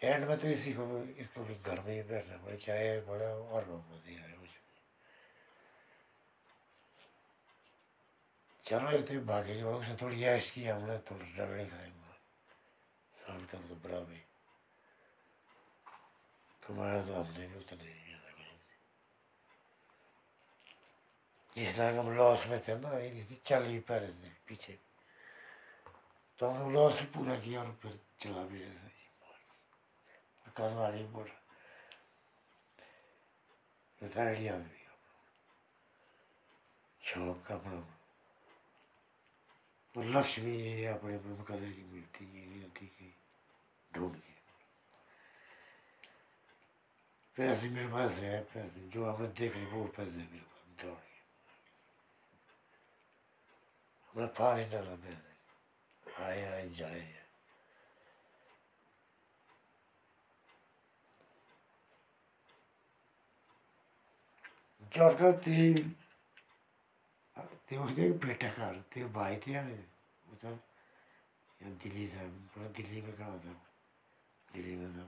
एंड 0.00 0.24
में 0.28 0.38
तो 0.38 0.48
इसी 0.48 0.72
को, 0.72 1.02
इसको 1.20 1.44
भी 1.44 1.54
घर 1.54 1.80
में 1.80 1.94
ही 1.94 2.02
बैठना 2.02 2.36
पड़े 2.44 2.56
चाहे 2.56 3.00
बड़ा 3.02 3.26
और 3.26 3.64
होती 3.68 4.14
है 4.14 4.32
कुछ 4.32 4.48
चलो 8.66 9.02
तो 9.02 9.20
भागे 9.20 9.54
जो 9.60 9.78
उसने 9.78 9.96
थोड़ी 10.02 10.24
ऐश 10.24 10.50
की 10.50 10.64
हमने 10.64 10.98
थोड़ी 10.98 11.26
रगड़ी 11.36 11.64
मार 11.64 12.16
शाम 13.14 13.46
तक 13.46 13.68
तो 13.68 13.74
बराबर 13.84 14.20
कमाया 16.66 17.02
तो 17.06 17.14
हमने 17.14 17.46
भी 17.48 17.56
उतना 17.56 17.78
से। 17.78 17.92
जिस 21.56 21.76
तरह 21.76 22.00
हम 22.00 22.10
लॉस 22.16 22.46
में 22.46 22.60
थे 22.68 22.74
ना 22.74 22.98
ये 22.98 23.24
थी 23.30 23.40
चल 23.46 23.64
ही 23.64 23.78
पा 23.80 23.96
रहे 23.96 24.08
थे 24.08 24.30
पीछे 24.48 24.78
तो 26.38 26.48
हमने 26.48 26.72
लॉस 26.74 27.00
भी 27.00 27.06
पूरा 27.06 27.34
किया 27.40 27.60
और 27.60 27.78
फिर 27.82 28.00
चला 28.20 28.42
भी 28.42 28.58
रहे 28.58 28.70
थे 28.70 30.50
कर्म 30.56 30.78
आगे 30.78 31.04
बढ़ 31.04 31.28
आइडिया 34.18 34.54
शौक 37.02 37.52
अपना 37.52 37.93
लक्ष्य 40.02 40.42
भी 40.42 40.56
ये 40.56 40.86
अपने 40.86 41.14
अपने 41.14 41.32
में 41.32 41.44
कदर 41.44 41.70
की 41.70 41.82
मिलती 41.92 42.24
है 42.24 42.62
होती 42.62 42.86
कि 42.86 43.14
ढूंढ 43.94 44.14
के। 44.14 44.32
पैसे 47.36 47.68
मेरे 47.68 47.88
पास 47.88 48.12
है, 48.12 48.40
पैसे 48.44 48.88
जो 48.88 49.04
आपने 49.04 49.26
देख 49.28 49.56
ली 49.56 49.64
वो 49.66 49.84
पैसे 49.84 50.10
मेरे 50.10 50.40
पास 50.40 50.84
दौड़ 50.84 51.02
अपना 54.10 54.26
फार 54.26 54.58
ही 54.58 54.64
डाला 54.64 54.94
पैसे 54.94 56.24
आए 56.24 56.44
आए, 56.44 56.68
जाए। 56.68 57.20
जर्का 64.94 65.30
त्यही 65.32 65.72
त्यो 67.74 67.86
चाहिँ 67.90 68.12
भेटाकार 68.22 68.74
त्यो 68.86 69.08
भाइ 69.10 69.36
थियो 69.42 69.62
नि 69.66 69.74
उता 70.26 70.48
यहाँ 70.48 71.72
दिल्ली 71.82 72.06
छ 72.06 72.22
पुरा 72.54 72.66
दिल्लीमा 72.70 73.12
कहाँ 73.18 73.38
था 73.42 73.52
दिल्लीमा 74.48 74.88
था 74.94 75.06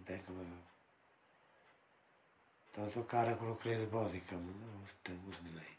बैंक 0.00 0.30
में 0.32 0.44
था 0.44 0.60
तो 2.74 2.88
तो 2.88 3.02
काराकुरो 3.12 3.54
क्रेज 3.60 3.88
बहुत 3.92 4.14
ही 4.14 4.20
कम 4.24 4.40
है 4.40 4.54
ना 4.56 4.72
उस 4.80 4.94
टाइम 5.04 5.28
उसने 5.28 5.52
लाई 5.52 5.76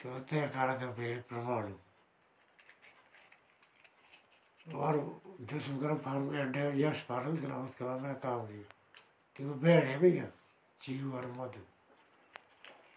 तो 0.00 0.18
त्यहाँ 0.26 0.48
कारा 0.50 0.74
का 0.82 0.90
पेड़ 0.98 1.18
परमाणु 1.30 1.74
और 4.66 4.98
जो 5.42 5.60
सुनकर 5.60 5.98
फार्म 6.02 6.34
यश 6.76 7.04
फार्म 7.08 7.38
नाम 7.46 7.66
उसके 7.66 7.84
बाद 7.84 8.00
मैंने 8.00 8.18
काम 8.20 8.46
किया 8.46 8.66
कि 9.36 9.44
वो 9.44 9.54
बहन 9.56 9.86
है 9.86 9.98
भैया 10.00 10.26
चीहू 10.78 11.12
और 11.18 11.30
मधु 11.38 11.71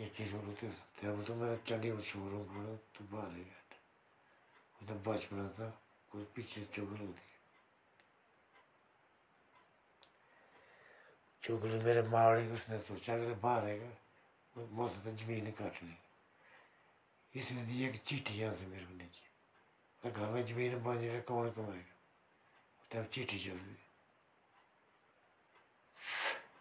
ये 0.00 0.06
चीज़ 0.08 0.34
और 0.34 0.44
होती 0.44 0.68
सकती 0.68 1.06
है 1.06 1.22
तो 1.22 1.34
मेरा 1.34 1.56
चंडीगढ़ 1.62 2.00
शोरूम 2.02 2.76
तू 2.94 3.04
बाहर 3.06 3.30
है 3.30 3.42
बैठ 3.42 3.74
उधर 4.80 4.98
बचपना 5.04 5.48
था 5.52 5.68
कोई 6.10 6.24
पीछे 6.34 6.62
चुगल 6.66 6.96
होती 6.98 7.28
चुगली 11.42 11.82
मेरे 11.84 12.02
मावड़ी 12.08 12.46
को 12.48 12.54
उसने 12.54 12.78
सोचा 12.80 13.14
अगर 13.14 13.34
बाहर 13.42 13.64
आएगा 13.64 13.90
वो 14.56 14.66
मौसम 14.72 15.00
तो 15.02 15.16
ज़मीन 15.16 15.50
काट 15.52 15.82
लेगी 15.82 17.38
इसने 17.38 17.64
दी 17.64 17.84
एक 17.84 18.02
चिट्ठी 18.02 18.34
यहाँ 18.34 18.54
से 18.54 18.66
मेरे 18.66 18.84
को 18.84 18.94
नीचे 18.94 19.28
मैं 20.02 20.12
घर 20.12 20.32
में 20.32 20.44
ज़मीन 20.46 20.82
बन 20.82 20.96
रहा 20.98 21.20
कौन 21.28 21.50
कमाएगा 21.52 21.96
उस 22.80 22.88
टाइम 22.90 23.04
चिट्ठी 23.12 23.38
चल 23.38 23.56
रही 23.58 23.76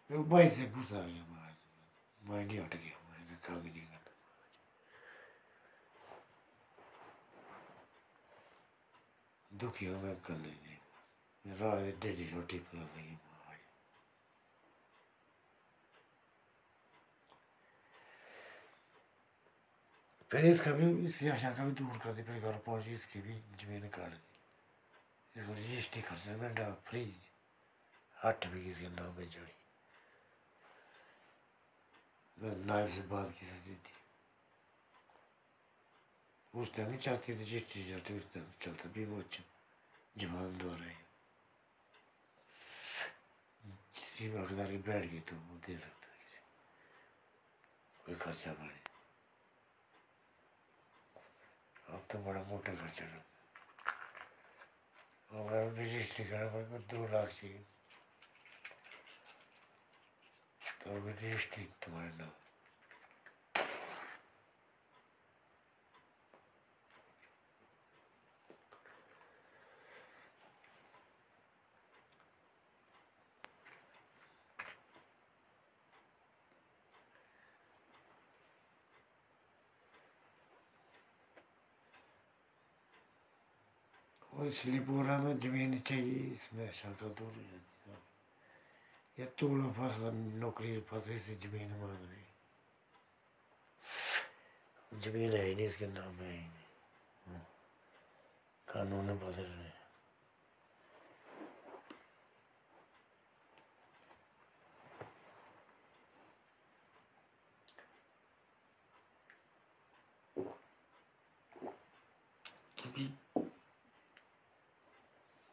मेरे 0.09 0.17
को 0.17 0.29
भाई 0.29 0.49
से 0.49 0.65
गुस्सा 0.69 0.97
आ 0.97 1.07
गया 1.07 1.29
माइंड 2.21 2.51
ही 2.51 2.57
हट 2.57 2.75
गया 2.75 2.98
मैं 3.49 3.57
काम 3.57 3.61
ही 3.63 3.71
नहीं 3.71 3.85
करना 3.87 4.09
दुखी 9.51 9.85
हो 9.85 9.99
मैं 9.99 10.15
कर 20.31 20.45
इसका 20.45 20.71
भी 20.71 20.87
इस 21.05 21.23
आशा 21.25 21.49
का 21.49 21.63
भी 21.65 21.71
दूर 21.73 21.97
कर 21.97 22.13
दी 22.13 22.23
फिर 22.23 22.41
घर 22.41 22.57
पहुँची 22.65 22.93
इसकी 22.93 23.21
भी 23.21 23.33
ज़मीन 23.61 23.87
काट 23.89 24.11
दी 24.11 25.39
इसको 25.39 25.53
रजिस्ट्री 25.53 26.01
खर्च 26.01 26.27
में 26.41 26.53
फ्री 26.89 27.05
आठ 28.17 28.47
बीघे 28.47 28.71
इसके 28.71 28.89
नाम 28.91 29.23
चढ़ी 29.25 29.58
नायब 32.41 32.89
से 32.89 33.01
बात 33.11 33.31
की 33.39 33.45
सकती 33.45 33.75
थी 33.75 33.97
उस 36.53 36.73
टाइम 36.75 36.87
नहीं 36.89 36.99
चाहती 36.99 37.33
थी 37.33 37.41
रजिस्ट्री 37.41 37.83
चलती 37.89 38.17
उस 38.17 38.33
टाइम 38.33 38.45
चलता 38.61 38.89
भी 38.89 39.05
वो 39.05 39.19
अच्छा 39.19 39.43
जवान 40.17 40.57
द्वारा 40.57 40.85
ही 40.85 40.97
किसी 43.95 44.27
हकदार 44.27 44.71
की 44.71 44.77
बैठ 44.87 45.03
गई 45.11 45.19
तो 45.29 45.35
वो 45.35 45.55
दे 45.67 45.77
सकता 45.77 46.07
कोई 47.99 48.15
खर्चा 48.15 48.51
पानी 48.53 48.79
अब 51.89 52.01
तो 52.11 52.19
बड़ा 52.25 52.41
मोटा 52.43 52.73
खर्चा 52.73 53.05
रहता 53.05 53.37
है 55.31 55.41
और 55.41 55.73
रजिस्ट्री 55.79 56.25
करना 56.25 56.47
पड़ेगा 56.51 56.77
दो 56.89 57.07
लाख 57.11 57.27
चाहिए 57.29 57.65
तो 60.81 60.97
रजिस्ट्री 60.99 61.63
तुम्हारे 61.83 62.09
नाम 62.09 62.31
और 84.31 84.47
इसलिए 84.47 84.79
बोरा 84.81 85.17
में 85.17 85.37
ज़मीन 85.39 85.77
चाहिए 85.79 86.31
इसमें 86.31 86.71
या 89.19 89.25
तू 89.39 89.47
ना 89.55 89.71
फंस, 89.73 89.95
नौकरी 90.39 90.79
फंस, 90.89 91.07
इसी 91.11 91.35
ज़मीन 91.47 91.71
मांगने 91.79 92.19
ज़मीन 94.91 95.31
है 95.33 95.43
ही 95.45 95.55
नहीं, 95.55 95.67
इसके 95.67 95.87
नाम 95.87 96.21
ही 96.21 96.27
नहीं। 96.27 96.47
हम्म। 97.25 97.41
कानून 98.67 99.17
बदल 99.19 99.43
रहे 99.43 99.67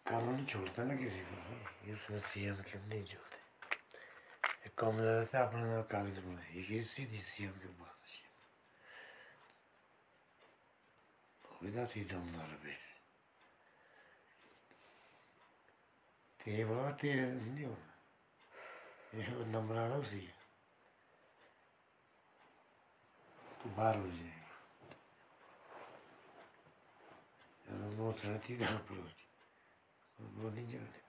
कानून 0.06 0.44
छोड़ता 0.44 0.84
ना 0.84 0.96
किसी 0.96 1.20
को, 1.20 1.36
ये 1.88 2.20
सीएम 2.20 2.62
के 2.62 2.78
नहीं 2.88 3.02
जोड़ते 3.04 3.45
एक 4.66 4.74
कम 4.74 4.96
देता 4.98 5.38
अपने 5.38 5.62
नाम 5.62 5.82
कागज़ 5.86 6.18
बनाए 6.26 6.62
ये 6.66 6.82
सीधी 6.84 7.18
सीएम 7.22 7.54
के 7.62 7.68
पास 7.78 7.98
सीएम 11.54 11.84
थी 11.86 12.02
दमदार 12.10 12.50
बेटे 12.64 12.90
ते 16.40 16.64
बाबा 16.64 16.90
तेरे 16.98 17.26
नहीं 17.30 17.64
होना 17.64 17.94
ये 19.14 19.46
नंबर 19.54 19.76
आ 19.76 19.86
रहा 19.86 19.98
उसी 19.98 20.18
है 20.18 20.34
तू 23.62 23.70
बाहर 23.70 23.96
हो 23.96 24.06
जाएगी 24.08 24.44
बहुत 27.96 28.24
रहती 28.24 28.60
था 28.60 28.76
पर 28.90 28.98
वो 30.18 30.50
नहीं 30.50 30.68
जाने 30.68 31.06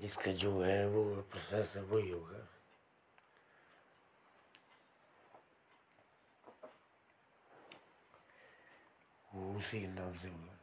इसका 0.00 0.32
जो 0.32 0.50
है 0.62 0.86
वो 0.88 1.04
प्रोसेस 1.30 1.72
है, 1.76 1.82
वही 1.82 2.10
होगा। 2.10 2.46
वो 9.28 9.56
उसी 9.58 9.86
नाम 9.86 10.14
से 10.14 10.28
होगा। 10.28 10.54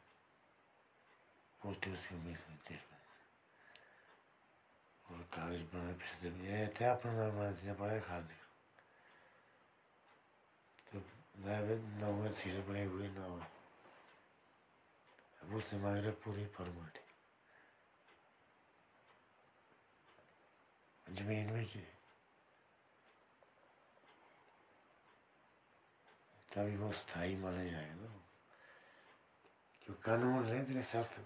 पोस्ट 1.62 1.88
उसके 1.88 2.16
मिल 2.16 2.36
सकते 2.36 2.76
और 5.06 5.22
कागज़ 5.34 5.64
बनाने 5.74 5.94
फिर 5.94 6.14
से। 6.22 6.30
ये 6.48 6.68
थे 6.80 6.86
अपना 6.86 7.12
नाम 7.14 7.32
बना 7.38 7.52
दिया 7.52 7.74
पड़ा 7.74 8.00
खा 8.00 8.20
दिया 8.22 8.42
तो 10.92 11.00
मैं 11.44 11.60
नौ 12.02 12.32
सिर 12.34 12.62
बड़े 12.68 12.84
हुए 12.84 13.08
ना 13.10 13.26
अब 15.44 15.56
उससे 15.56 15.78
मांग 15.78 15.98
रहे 15.98 16.12
पूरी 16.24 16.46
फॉर्मेलिटी 16.56 17.03
ज़मीन 21.14 21.51
में 21.51 21.66
से। 21.66 21.80
तभी 26.53 26.76
वो 26.78 26.91
स्थायी 26.91 27.36
माना 27.36 27.64
जाएगा 27.64 27.95
ना। 27.95 28.11
क्यों 29.86 29.95
कानून 29.95 30.43
रहे 30.43 30.64
तेरे 30.64 30.84
सख्त 30.84 31.20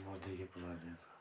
मोदी 0.00 0.36
के 0.38 0.44
पुराने 0.44 0.94
का 0.94 1.12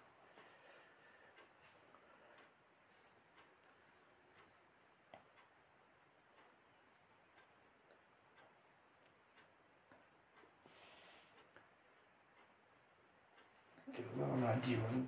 देखो 13.89 14.61
जीवन 14.65 15.07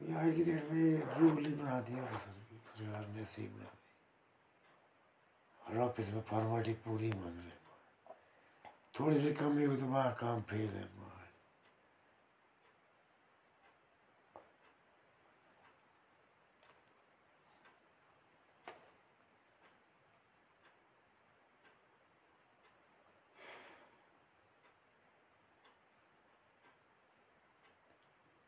आज 0.00 0.34
की 0.36 0.44
डेट 0.44 0.70
में 0.72 0.80
ही 1.46 1.52
बना 1.54 1.80
दिया 1.80 2.04
ने 3.14 3.24
बना 3.46 3.64
दी। 3.64 3.78
और 5.62 5.78
ऑफ़िस 5.78 6.08
में 6.14 6.20
फॉर्मेलिटी 6.30 6.72
पूरी 6.84 7.10
मान 7.12 7.34
रहे 7.38 7.50
थोड़ी 9.00 9.20
सी 9.20 9.32
कमी 9.32 9.64
हुई 9.64 9.76
तो 9.76 9.86
वहाँ 9.86 10.12
काम 10.20 10.40
फेल 10.50 10.68
है 10.68 10.84
वहाँ 10.96 11.10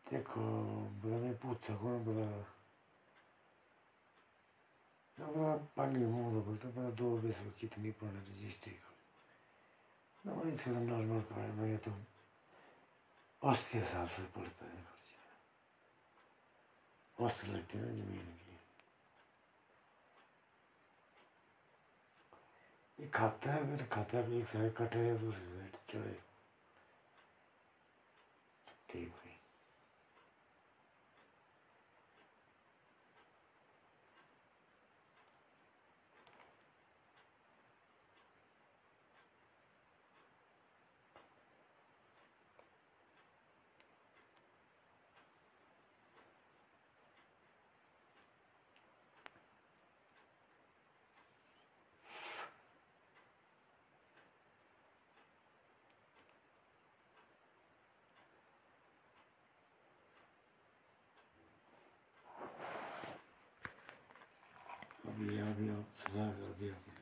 देखो 0.06 0.40
सकूँ 1.02 1.98
बोला 2.04 2.26
बोला 5.18 5.52
पानी 5.74 5.98
मुँह 6.04 6.42
बोलता 6.46 6.68
बोला 6.70 6.90
दो 6.94 7.06
बेस 7.18 7.38
कितनी 7.60 7.90
पड़ा 7.98 8.10
रजिस्ट्री 8.10 8.72
का 8.72 8.90
ना 10.24 10.30
मैं 10.34 10.52
इसका 10.52 10.72
तो 10.72 10.78
नॉर्मल 10.80 11.20
पड़ा 11.26 11.46
मैं 11.58 11.78
तो 11.82 11.92
औस्त 13.42 13.64
के 13.72 13.78
हिसाब 13.78 14.08
से 14.08 14.22
पड़ता 14.36 14.64
है 14.64 14.82
खर्चा 14.82 15.22
औस्त 17.18 17.38
ना 17.46 17.58
ज़मीन 17.58 18.28
की 18.38 18.54
ये 22.98 23.06
खाता 23.14 23.52
है 23.52 23.64
मेरा 23.64 23.86
खाता 23.94 24.18
है 24.18 24.38
एक 24.38 24.46
साइड 24.46 24.72
कटे 24.74 25.02
दूसरी 25.18 25.68
चढ़े 25.90 26.16
ठीक 28.90 29.08
है 29.08 29.22
अभी 65.04 65.38
अभी 65.40 65.68
आप 65.68 65.88
सुना 66.00 66.26
कर 66.32 66.52
भी 66.58 66.68
अपने 66.68 67.00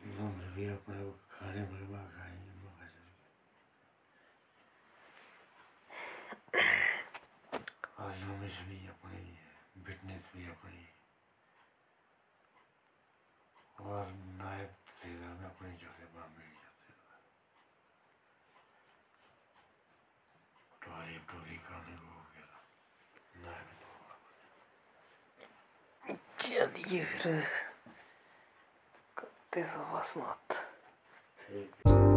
नम्र 0.00 0.46
भी 0.54 0.66
अपने 0.68 0.98
वो 0.98 1.10
खाने 1.32 1.62
बनवा 1.72 2.02
खाएँगे 2.12 2.52
मौका 2.60 2.86
आज 8.52 8.58
भी 8.58 8.88
अपनी 8.88 9.20
फिटनेस 9.84 10.30
भी 10.36 10.46
अपनी। 10.46 10.88
और 13.80 14.06
नायब 14.12 14.68
तहसीलदार 14.68 15.34
में 15.34 15.46
अपनी 15.46 15.70
जगह 15.76 16.16
वहाँ 16.16 16.28
मिल 16.28 16.50
जाते 16.52 16.92
टोरी 20.82 21.18
टोरी 21.18 21.56
खाने 21.56 21.96
को 21.96 22.12
हो 22.12 22.26
गया। 22.32 22.48
नायब 23.44 23.68
चलिए 26.40 27.04
फिर 27.04 27.44
करते 29.16 29.64
समाप्त। 29.64 30.52
ठीक। 31.40 31.74
है 31.86 32.11